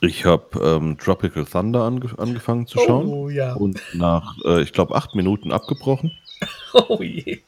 [0.00, 3.54] Ich habe ähm, Tropical Thunder ange angefangen zu schauen Oh ja.
[3.54, 6.12] und nach, äh, ich glaube, acht Minuten abgebrochen.
[6.74, 7.40] Oh je.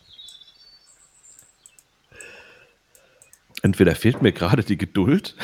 [3.63, 5.35] Entweder fehlt mir gerade die Geduld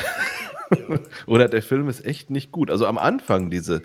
[1.25, 2.69] oder der Film ist echt nicht gut.
[2.69, 3.81] Also am Anfang diese,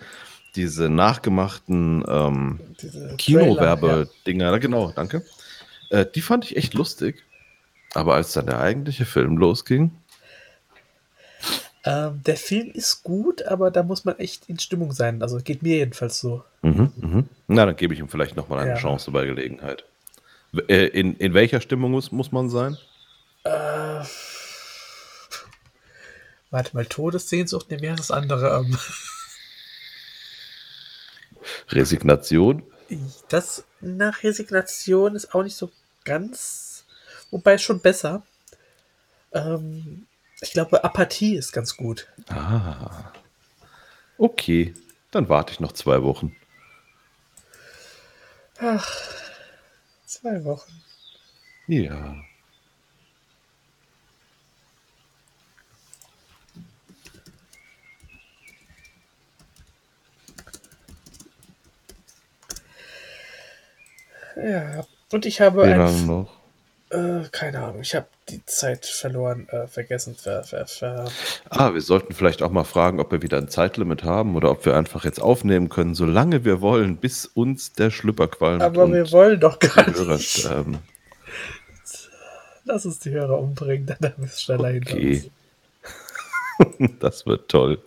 [0.55, 2.61] diese nachgemachten ähm,
[3.19, 5.25] Kinowerbedinger, genau, danke.
[5.91, 7.23] Äh, die fand ich echt lustig.
[7.95, 9.91] Aber als dann der eigentliche Film losging.
[11.85, 15.23] Ähm, der Film ist gut, aber da muss man echt in Stimmung sein.
[15.23, 16.45] Also geht mir jedenfalls so.
[16.63, 17.29] mhm, mhm.
[17.47, 18.77] na, dann gebe ich ihm vielleicht nochmal eine Ja.
[18.77, 19.85] Chance bei Gelegenheit.
[20.69, 22.77] Äh, in, in welcher Stimmung muss, muss man sein?
[23.45, 24.03] Äh,
[26.51, 28.65] warte mal, Todessehnsucht, ne, heißt das andere?
[28.65, 28.77] Ähm,
[31.71, 32.63] Resignation?
[33.29, 35.71] Das nach Resignation ist auch nicht so
[36.05, 36.85] ganz,
[37.31, 38.23] wobei schon besser.
[39.33, 40.07] Ähm,
[40.41, 42.09] ich glaube, Apathie ist ganz gut.
[42.29, 43.13] Ah.
[44.19, 44.75] Okay,
[45.11, 46.37] dann warte ich noch zwei Wochen.
[48.59, 48.91] Ach,
[50.07, 50.83] zwei Wochen.
[51.67, 52.17] Ja.
[64.37, 66.29] Ja, und ich habe Wie ein noch?
[66.91, 70.15] Äh, keine Ahnung, ich habe die Zeit verloren, äh, vergessen.
[70.15, 71.07] Ver, ver, ver.
[71.51, 74.65] Ah, wir sollten vielleicht auch mal fragen, ob wir wieder ein Zeitlimit haben oder ob
[74.67, 78.63] wir einfach jetzt aufnehmen können, solange wir wollen, bis uns der Schlüpper qualmt.
[78.63, 80.31] Aber wir wollen doch gar die Hörer nicht.
[80.39, 80.79] sterben.
[82.65, 85.31] Lass uns die Hörer umbringen, dann haben wir es schneller hinter Okay.
[86.59, 86.91] uns.
[87.01, 87.81] das wird toll.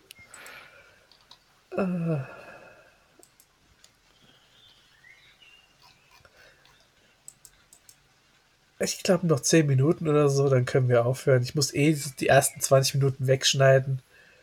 [8.82, 11.44] Ich glaube noch 10 Minuten oder so, dann können wir aufhören.
[11.44, 14.02] Ich muss eh die ersten 20 Minuten wegschneiden.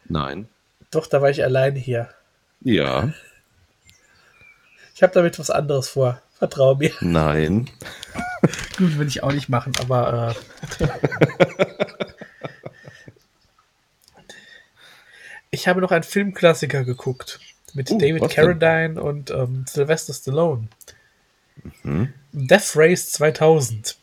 [0.09, 0.47] Nein.
[0.91, 2.11] Doch, da war ich alleine hier.
[2.61, 3.13] Ja.
[4.95, 6.21] Ich habe damit was anderes vor.
[6.39, 6.93] Vertrau mir.
[7.01, 7.71] Nein.
[8.77, 10.35] Gut, will ich auch nicht machen, aber.
[10.81, 10.87] Äh,
[15.51, 17.41] ich habe noch einen Filmklassiker geguckt.
[17.75, 18.29] Mit Oh, David?
[18.31, 20.69] Carradine und ähm, Sylvester Stallone.
[21.83, 22.13] Mhm.
[22.33, 23.97] Death Race 2000.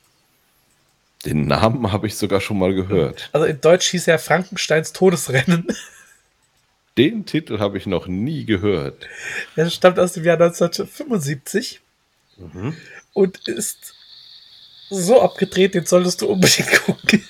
[1.25, 3.29] Den Namen habe ich sogar schon mal gehört.
[3.31, 5.67] Also in Deutsch hieß er Frankensteins Todesrennen.
[6.97, 9.07] Den Titel habe ich noch nie gehört.
[9.55, 11.79] Er stammt aus dem Jahr 1975
[12.37, 12.75] Mhm.
[13.13, 13.93] und ist
[14.89, 17.23] so abgedreht, den solltest du unbedingt gucken.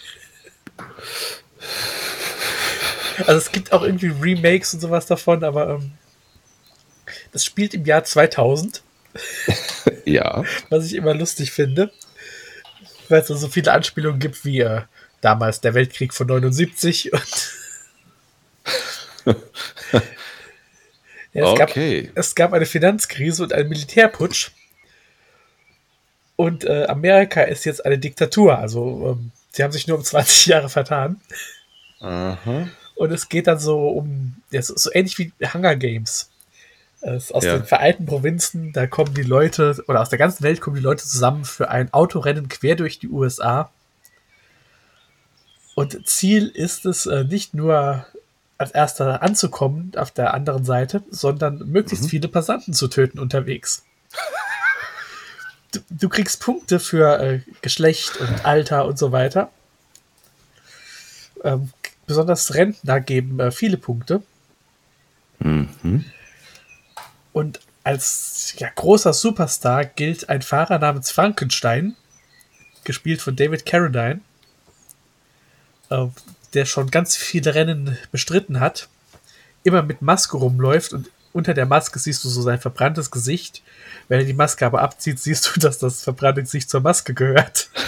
[3.19, 5.91] Also es gibt auch irgendwie Remakes und sowas davon, aber ähm,
[7.31, 8.81] das spielt im Jahr 2000,
[10.05, 10.43] Ja.
[10.69, 11.91] was ich immer lustig finde,
[13.09, 14.81] weil es so viele Anspielungen gibt wie äh,
[15.21, 17.53] damals der Weltkrieg von 79 und
[21.33, 22.03] ja, es, Okay.
[22.03, 24.51] gab, es gab eine Finanzkrise und einen Militärputsch
[26.35, 30.45] und äh, Amerika ist jetzt eine Diktatur, also ähm, sie haben sich nur um 20
[30.47, 31.21] Jahre vertan.
[31.99, 32.67] Aha.
[32.95, 36.29] Und es geht dann so um, ja, so, so ähnlich wie Hunger Games.
[37.03, 37.57] Aus Ja.
[37.57, 41.03] den vereinten Provinzen, da kommen die Leute, oder aus der ganzen Welt kommen die Leute
[41.05, 43.69] zusammen für ein Autorennen quer durch die USA.
[45.75, 48.05] Und Ziel ist es, äh, nicht nur
[48.57, 53.83] als erster anzukommen auf der anderen Seite, sondern möglichst viele Passanten zu töten unterwegs.
[55.73, 59.49] Du, du kriegst Punkte für äh, Geschlecht und Alter und so weiter.
[61.43, 61.71] Ähm,
[62.05, 64.21] besonders Rentner geben äh, viele Punkte.
[65.39, 66.05] Mhm.
[67.33, 71.95] Und als ja, großer Superstar gilt ein Fahrer namens Frankenstein,
[72.83, 74.21] gespielt von David Carradine,
[75.89, 76.05] äh,
[76.53, 78.87] der schon ganz viele Rennen bestritten hat,
[79.63, 83.63] immer mit Maske rumläuft und unter der Maske siehst du so sein verbranntes Gesicht.
[84.07, 87.69] Wenn er die Maske aber abzieht, siehst du, dass das verbrannte Gesicht zur Maske gehört.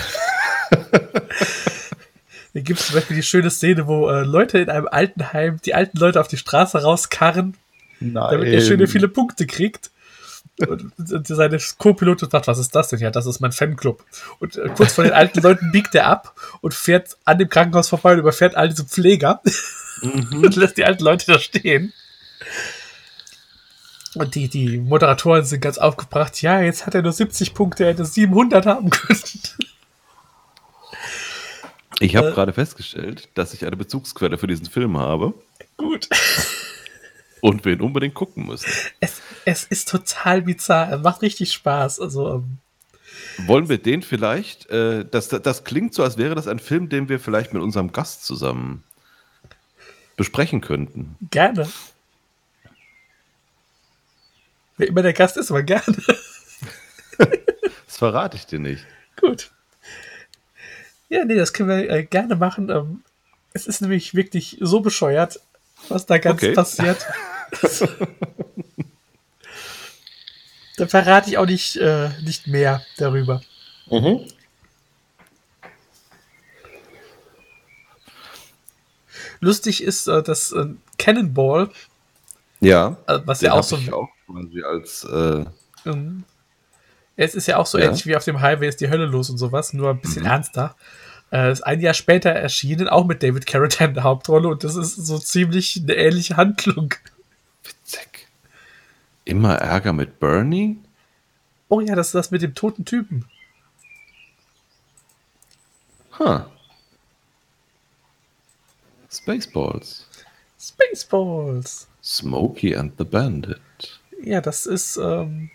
[2.56, 5.74] Da gibt es zum Beispiel die schöne Szene, wo äh, Leute in einem Altenheim die
[5.74, 7.58] alten Leute auf die Straße rauskarren
[8.14, 9.92] damit er schöne viele Punkte kriegt.
[10.68, 10.94] Und,
[11.28, 13.00] seine Co-Pilotin sagt, was ist das denn?
[13.00, 14.04] Ja, das ist mein Fanclub.
[14.40, 17.90] Und äh, kurz vor den alten Leuten biegt er ab und fährt an dem Krankenhaus
[17.90, 19.42] vorbei und überfährt all diese Pfleger
[20.02, 21.92] und lässt die alten Leute da stehen.
[24.14, 26.42] Und die, die Moderatoren sind ganz aufgebracht.
[26.42, 29.20] Ja, jetzt hat er nur 70 Punkte, er hätte 700 haben können.
[32.00, 32.32] Ich habe Äh.
[32.32, 35.34] gerade festgestellt, dass ich eine Bezugsquelle für diesen Film habe
[35.78, 36.08] Gut.
[37.46, 38.68] Und wir ihn unbedingt gucken müssen.
[39.00, 40.92] Es, es ist total bizarr.
[40.94, 42.00] Es macht richtig Spaß.
[42.00, 42.58] Also, ähm,
[43.46, 47.08] Wollen wir den vielleicht, äh, das, das klingt so, als wäre das ein Film, den
[47.08, 48.84] wir vielleicht mit unserem Gast zusammen
[50.18, 51.18] besprechen könnten.
[51.30, 51.70] gerne.
[54.78, 55.98] Wer immer der Gast ist, aber gerne.
[57.86, 58.86] Das verrate ich dir nicht.
[59.16, 59.52] Gut.
[61.08, 62.70] Ja, nee, das können wir äh, gerne machen.
[62.70, 63.04] Ähm,
[63.54, 65.40] es ist nämlich wirklich so bescheuert,
[65.90, 66.54] was da ganz Okay.
[66.54, 67.06] passiert.
[70.78, 73.42] da verrate ich auch nicht, äh, nicht mehr darüber.
[79.40, 80.66] Lustig ist, äh, dass äh,
[80.98, 81.70] Cannonball,
[82.60, 82.98] Ja.
[83.08, 85.46] äh, was ja auch so ich auch quasi als äh,
[85.88, 86.24] Mhm.
[87.16, 87.86] Es ist ja auch so Ja.
[87.86, 90.02] ähnlich wie auf dem Highway ist die Hölle los und sowas, nur ein Mhm.
[90.02, 90.76] bisschen ernster.
[91.36, 94.78] Äh, ist ein Jahr später erschienen, auch mit David Carradine in der Hauptrolle und das
[94.78, 96.94] ist so ziemlich eine ähnliche Handlung.
[97.62, 98.30] witzig.
[99.26, 100.78] Immer Ärger mit Bernie?
[101.68, 103.26] Oh ja, das ist das mit dem toten Typen.
[106.18, 106.46] Huh.
[109.12, 110.08] Spaceballs.
[110.58, 111.90] Spaceballs.
[112.02, 113.60] Smokey and the Bandit.
[114.24, 115.50] Ja, das ist, ähm,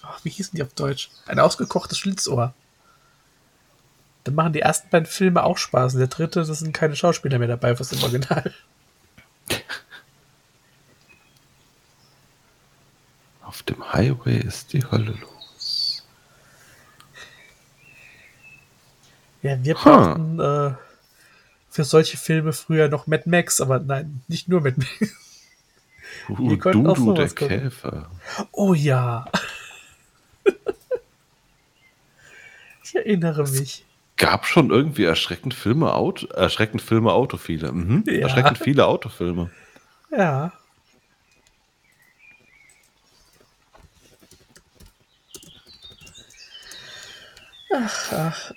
[0.00, 1.10] ach, wie hießen die auf Deutsch?
[1.26, 2.54] Ein ausgekochtes Schlitzohr.
[4.28, 5.94] Dann machen die ersten beiden Filme auch Spaß.
[5.94, 8.52] Und der dritte, das sind keine Schauspieler mehr dabei, was im Original.
[13.42, 16.04] Auf dem Highway ist die Hölle los.
[19.40, 19.80] Ja, wir Huh.
[19.82, 20.74] brauchten äh,
[21.70, 25.14] für solche Filme früher noch Mad Max, aber nein, nicht nur Mad Max.
[26.28, 27.60] Uh, Dudu der sowas gucken.
[27.60, 28.10] Käfer.
[28.52, 29.24] Oh ja.
[32.84, 33.86] ich erinnere mich.
[34.18, 37.72] Gab schon irgendwie erschreckend Filme, Auto, erschreckend Filme Autofile.
[37.72, 38.04] Mhm.
[38.06, 38.20] Ja.
[38.22, 39.50] Erschreckend viele Autofilme.
[40.10, 40.52] Ja.
[47.72, 48.52] Ach, ach.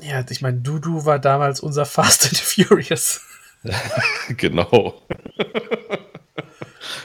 [0.00, 3.22] Ja, ich meine, Dudu war damals unser Fast and Furious.
[4.36, 5.02] genau.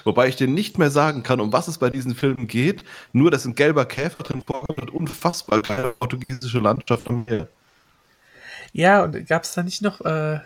[0.03, 2.83] Wobei ich dir nicht mehr sagen kann, um was es bei diesen Filmen geht.
[3.13, 7.47] Nur, dass ein gelber Käfer drin vorkommt und unfassbar geile portugiesische Landschaft am Meer.
[8.73, 10.39] Ja, und gab es da nicht noch, äh,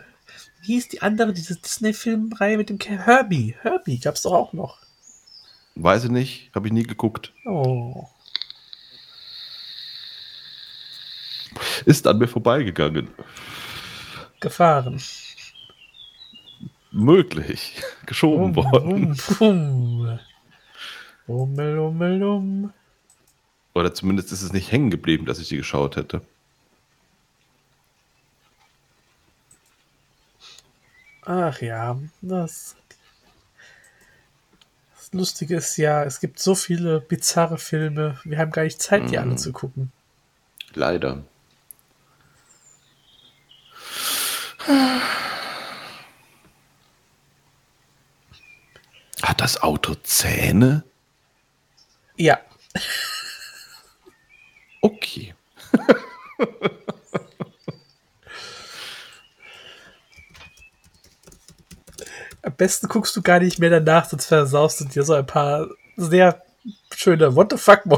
[0.61, 3.55] wie hieß die andere, diese Disney-Filmreihe mit dem Ker Herbie?
[3.61, 4.79] Herbie gab es doch auch noch.
[5.75, 7.31] Weiß ich nicht, habe ich nie geguckt.
[7.45, 8.07] Oh.
[11.85, 13.09] Ist an mir vorbeigegangen.
[14.39, 15.01] Gefahren.
[16.97, 17.79] Möglich.
[18.07, 19.15] Geschoben worden.
[19.37, 20.19] Bum,
[21.27, 22.73] Ummel, ummel, um.
[23.75, 26.21] Oder zumindest ist es nicht hängen geblieben, dass ich die geschaut hätte.
[31.23, 32.75] Ach ja, das.
[34.95, 38.19] Das Lustige ist ja, es gibt so viele bizarre Filme.
[38.23, 39.37] Wir haben gar nicht Zeit, die alle Mhm.
[39.37, 39.91] zu gucken.
[40.73, 41.23] Leider.
[49.23, 50.83] Hat das Auto Zähne?
[52.17, 52.39] Ja,
[54.81, 55.33] Okay.
[62.41, 65.67] am besten guckst du gar nicht mehr danach, sonst versaust du dir so ein paar
[65.97, 66.41] sehr
[66.95, 67.83] schöne What the fuck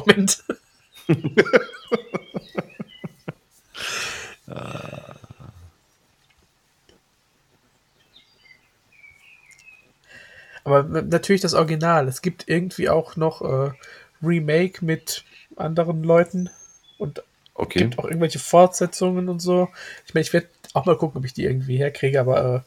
[10.69, 12.07] Aber natürlich das Original.
[12.07, 13.71] Es gibt irgendwie auch noch äh,
[14.21, 15.23] Remake mit
[15.55, 16.49] anderen Leuten
[16.97, 17.23] und
[17.55, 17.79] Okay.
[17.79, 19.67] gibt auch irgendwelche Fortsetzungen und so.
[20.05, 22.61] Ich meine, ich werde auch mal gucken, ob ich die irgendwie herkriege, aber äh,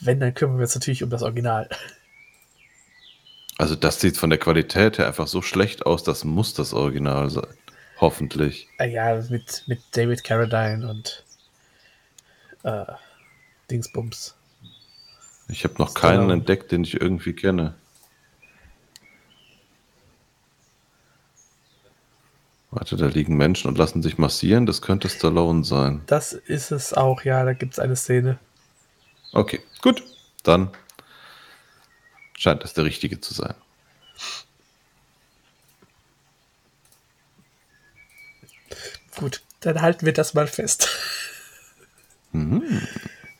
[0.00, 1.68] wenn, dann kümmern wir uns natürlich um das Original.
[3.56, 7.28] Also das sieht von der Qualität her einfach so schlecht aus, das muss das Original
[7.28, 7.48] sein.
[8.00, 8.68] Hoffentlich.
[8.78, 11.24] Äh, ja, mit, mit David Carradine und
[12.62, 12.84] äh,
[13.68, 14.37] Dingsbums.
[15.48, 17.74] Ich habe noch keinen entdeckt, den ich irgendwie kenne.
[22.70, 24.66] Warte, da liegen Menschen und lassen sich massieren.
[24.66, 26.02] Das könnte Stallone sein.
[26.06, 28.38] Das ist es auch, ja, da gibt es eine Szene.
[29.32, 30.02] Okay, gut.
[30.42, 30.70] Dann
[32.36, 33.54] scheint das der richtige zu sein.
[39.16, 40.88] Gut, dann halten wir das mal fest.
[42.32, 42.86] Mhm.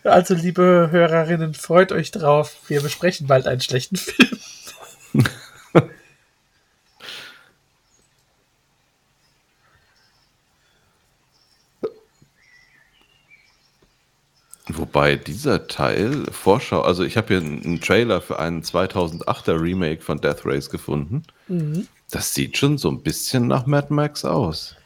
[0.08, 2.56] Also, liebe Hörerinnen, freut euch drauf.
[2.68, 4.38] Wir besprechen bald einen schlechten Film.
[14.68, 20.20] Wobei dieser Teil Vorschau, also ich habe hier einen Trailer für einen 2008er Remake von
[20.20, 21.22] Death Race gefunden.
[22.10, 24.76] Das sieht schon so ein bisschen nach Mad Max aus.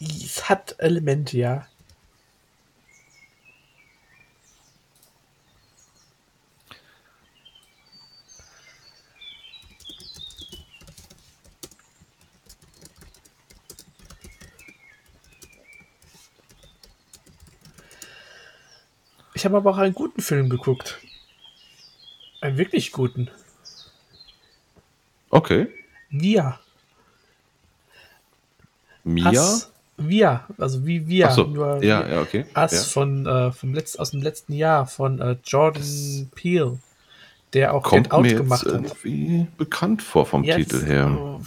[0.00, 1.66] Es hat Elemente, ja.
[19.44, 21.02] Ich habe aber auch einen guten Film geguckt.
[22.40, 23.28] Einen wirklich guten.
[25.28, 25.66] Okay.
[26.08, 26.58] Wir.
[29.04, 29.60] Mia?
[29.98, 30.44] Wir.
[30.56, 31.28] Also wie wir.
[31.28, 32.46] Achso, nur ja, ja, okay.
[32.56, 32.80] Us ja.
[32.84, 36.78] von, äh, vom Letz-, aus dem letzten Jahr von äh, Jordan Peele,
[37.52, 38.72] der auch Kommt Get Out mir jetzt gemacht hat.
[38.72, 41.38] irgendwie bekannt vor vom Ja, Titel her.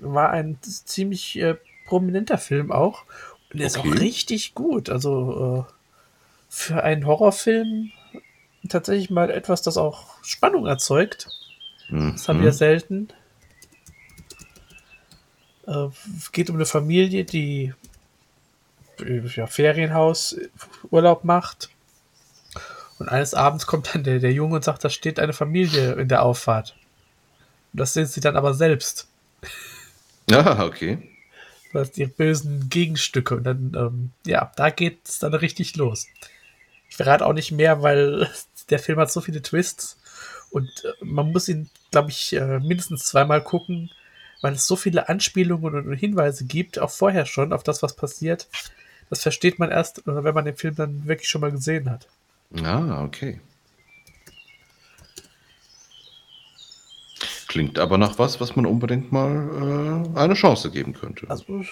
[0.00, 1.54] äh, War ein ziemlich äh,
[1.86, 3.04] prominenter Film auch.
[3.52, 3.98] Und der ist auch Okay.
[3.98, 4.90] richtig gut.
[4.90, 5.73] Also äh,
[6.54, 7.90] für einen Horrorfilm
[8.68, 11.28] tatsächlich mal etwas, das auch Spannung erzeugt.
[11.90, 12.44] Das haben Mhm.
[12.44, 13.08] wir selten.
[15.66, 15.88] Äh,
[16.18, 17.74] es geht um eine Familie, die
[19.00, 20.36] äh, ja, Ferienhaus
[20.90, 21.70] Urlaub macht.
[22.98, 26.08] Und eines Abends kommt dann der, der Junge und sagt, da steht eine Familie in
[26.08, 26.76] der Auffahrt.
[27.72, 29.08] Und das sind sie dann aber selbst.
[30.32, 31.10] Ah, okay.
[31.74, 33.36] Das die bösen Gegenstücke.
[33.36, 36.06] Und dann, ähm, ja, da geht es dann richtig los.
[36.94, 38.30] Ich verrate auch nicht mehr, weil
[38.70, 39.98] der Film hat so viele Twists.
[40.52, 43.90] Und äh, man muss ihn, glaube ich, äh, mindestens zweimal gucken,
[44.42, 48.46] weil es so viele Anspielungen und Hinweise gibt, auch vorher schon, auf das, was passiert.
[49.10, 52.06] Das versteht man erst, äh, wenn man den Film dann wirklich schon mal gesehen hat.
[52.62, 53.40] Ah, okay.
[57.48, 61.28] Klingt aber nach was, was man unbedingt mal äh, eine Chance geben könnte.
[61.28, 61.64] Also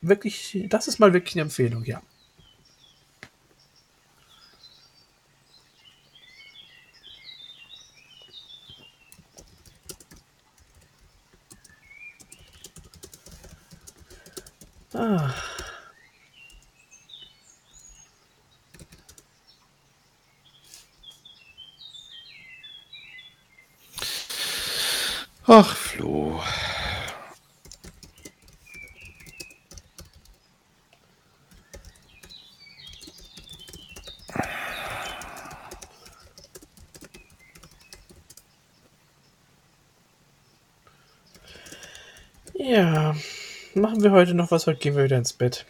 [0.00, 2.00] wirklich, das ist mal wirklich eine Empfehlung, ja.
[14.92, 15.32] Ah,
[25.46, 26.40] Ach, Flo.
[44.00, 45.66] Machen wir heute noch was, heute gehen wir wieder ins Bett.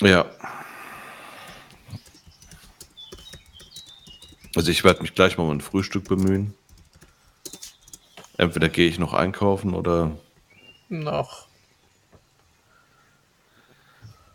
[0.00, 0.26] Ja.
[4.56, 6.54] Also ich werde mich gleich mal um ein Frühstück bemühen.
[8.38, 10.10] Entweder gehe ich noch einkaufen oder,
[10.88, 11.46] Noch.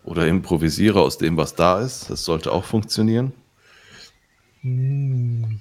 [0.05, 2.09] oder improvisiere aus dem, was da ist.
[2.09, 3.33] Das sollte auch funktionieren.
[4.61, 5.57] Mm.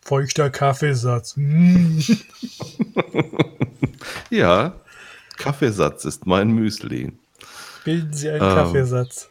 [0.00, 1.34] Feuchter Kaffeesatz.
[1.36, 2.00] Mm.
[4.32, 4.72] Ja,
[5.36, 7.12] Kaffeesatz ist mein Müsli.
[7.84, 8.54] Bilden Sie einen Ähm.
[8.54, 9.28] Kaffeesatz.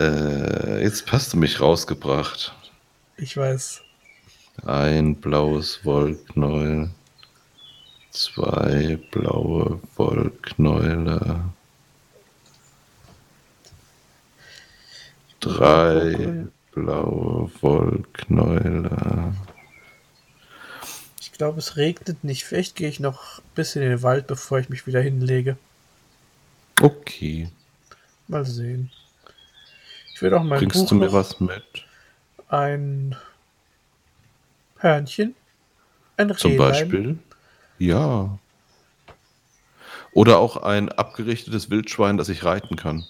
[0.00, 2.54] Äh, jetzt hast du mich rausgebracht.
[3.18, 3.82] Ich weiß.
[4.64, 6.88] Ein blaues Wollknäuel.
[8.12, 11.44] Zwei blaue Wollknäule.
[15.40, 19.34] Drei blaue Wollknäule.
[21.36, 22.46] Ich glaube, es regnet nicht.
[22.46, 25.58] Vielleicht gehe ich noch ein bisschen in den Wald, bevor ich mich wieder hinlege.
[26.80, 27.50] Okay.
[28.26, 28.90] Mal sehen.
[30.14, 31.62] Ich will auch mein Bringst Buch du mir was mit?
[32.48, 33.16] ein
[34.78, 35.34] Hörnchen,
[36.16, 36.70] ein Zum Rehlein.
[36.70, 37.18] Beispiel?
[37.78, 38.38] Ja.
[40.12, 43.04] Oder auch ein abgerichtetes Wildschwein, das ich reiten kann.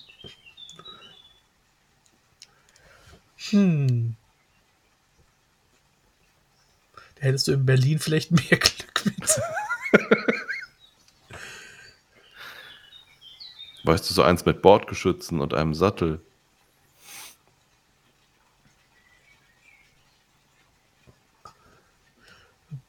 [3.51, 4.17] Hm.
[7.17, 9.41] Da hättest du in Berlin vielleicht mehr Glück mit.
[13.85, 16.21] Weißt du, so eins mit Bordgeschützen und einem Sattel.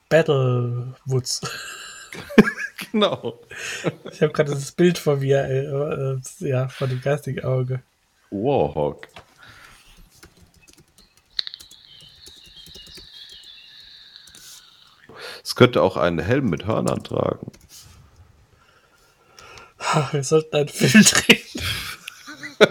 [0.10, 1.42] Battlewoods.
[2.92, 3.40] Genau.
[4.12, 7.82] Ich habe gerade das Bild vor mir, äh, äh, ja, vor dem geistigen Auge.
[8.32, 9.08] Warhawk.
[15.48, 17.54] Es könnte auch einen Helm mit Hörnern tragen.
[20.12, 21.40] Wir sollten einen Film drehen.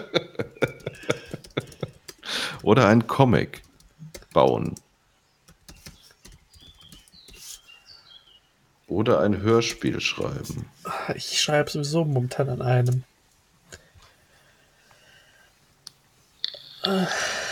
[2.61, 3.63] Oder einen Comic
[4.31, 4.75] bauen.
[8.85, 10.69] Oder ein Hörspiel schreiben.
[11.15, 13.03] Ich schreibe sowieso momentan an einem.
[16.83, 17.07] Äh,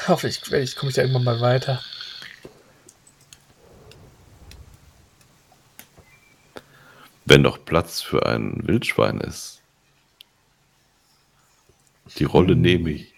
[0.08, 1.82] Hoffentlich ich, komme ich da irgendwann mal weiter.
[7.36, 9.62] Wenn doch Platz für ein Wildschwein ist.
[12.18, 13.14] Die Rolle nehme ich.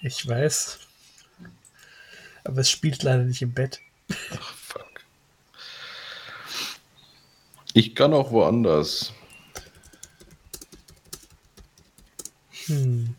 [0.00, 0.78] Ich weiß.
[2.44, 3.80] Aber es spielt leider nicht im Bett.
[4.08, 5.04] Ach, fuck.
[7.72, 9.12] Ich kann auch woanders.
[12.66, 13.16] Hm.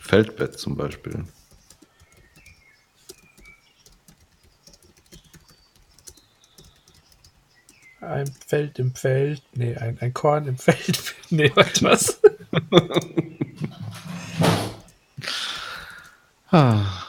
[0.00, 1.26] Feldbett zum Beispiel.
[8.18, 9.42] Ein Feld im Feld.
[9.54, 11.14] Nee, ein, ein Korn im Feld.
[11.30, 12.20] nee, warte was?
[16.50, 17.04] Ah.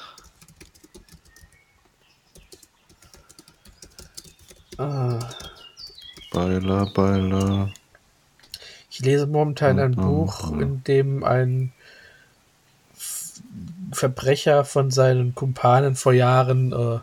[4.77, 5.17] Ah.
[6.33, 7.71] Beiler, Beiler.
[8.91, 9.95] Ich lese momentan ein Mhm.
[9.95, 11.71] Buch, in dem ein
[13.93, 16.99] Verbrecher von seinen Kumpanen vor Jahren äh,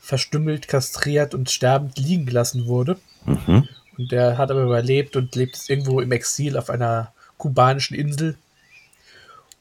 [0.00, 2.96] verstümmelt, kastriert und sterbend liegen gelassen wurde.
[3.24, 3.68] Mhm.
[3.98, 8.36] Und der hat aber überlebt und lebt jetzt irgendwo im Exil auf einer kubanischen Insel.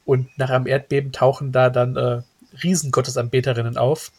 [0.05, 2.21] Und nach einem Erdbeben tauchen da dann äh,
[2.63, 4.11] Riesengottesanbeterinnen auf,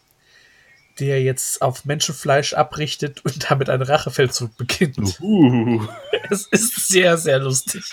[0.99, 5.19] die er jetzt auf Menschenfleisch abrichtet und damit einen Rachefeldzug beginnt.
[5.21, 5.87] Uh,
[6.31, 7.93] Es ist sehr, sehr lustig.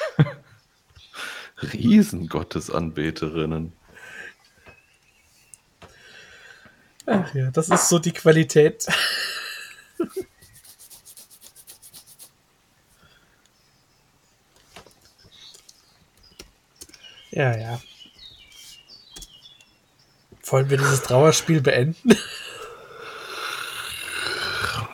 [1.73, 3.73] Riesengottesanbeterinnen.
[7.07, 8.85] Ach ja, das ist so die Qualität.
[17.37, 17.81] Ja, ja.
[20.45, 22.15] Wollen wir dieses Trauerspiel beenden?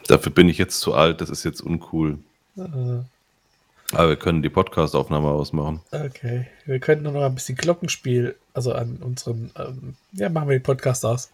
[0.07, 2.17] Dafür bin ich jetzt zu alt, das ist jetzt uncool.
[2.57, 2.61] Äh,
[3.93, 5.81] Aber wir können die Podcast-Aufnahme ausmachen.
[5.91, 6.47] okay.
[6.65, 10.63] Wir könnten nur noch ein bisschen Glockenspiel, also an unseren, ähm, ja, machen wir den
[10.63, 11.29] Podcast aus.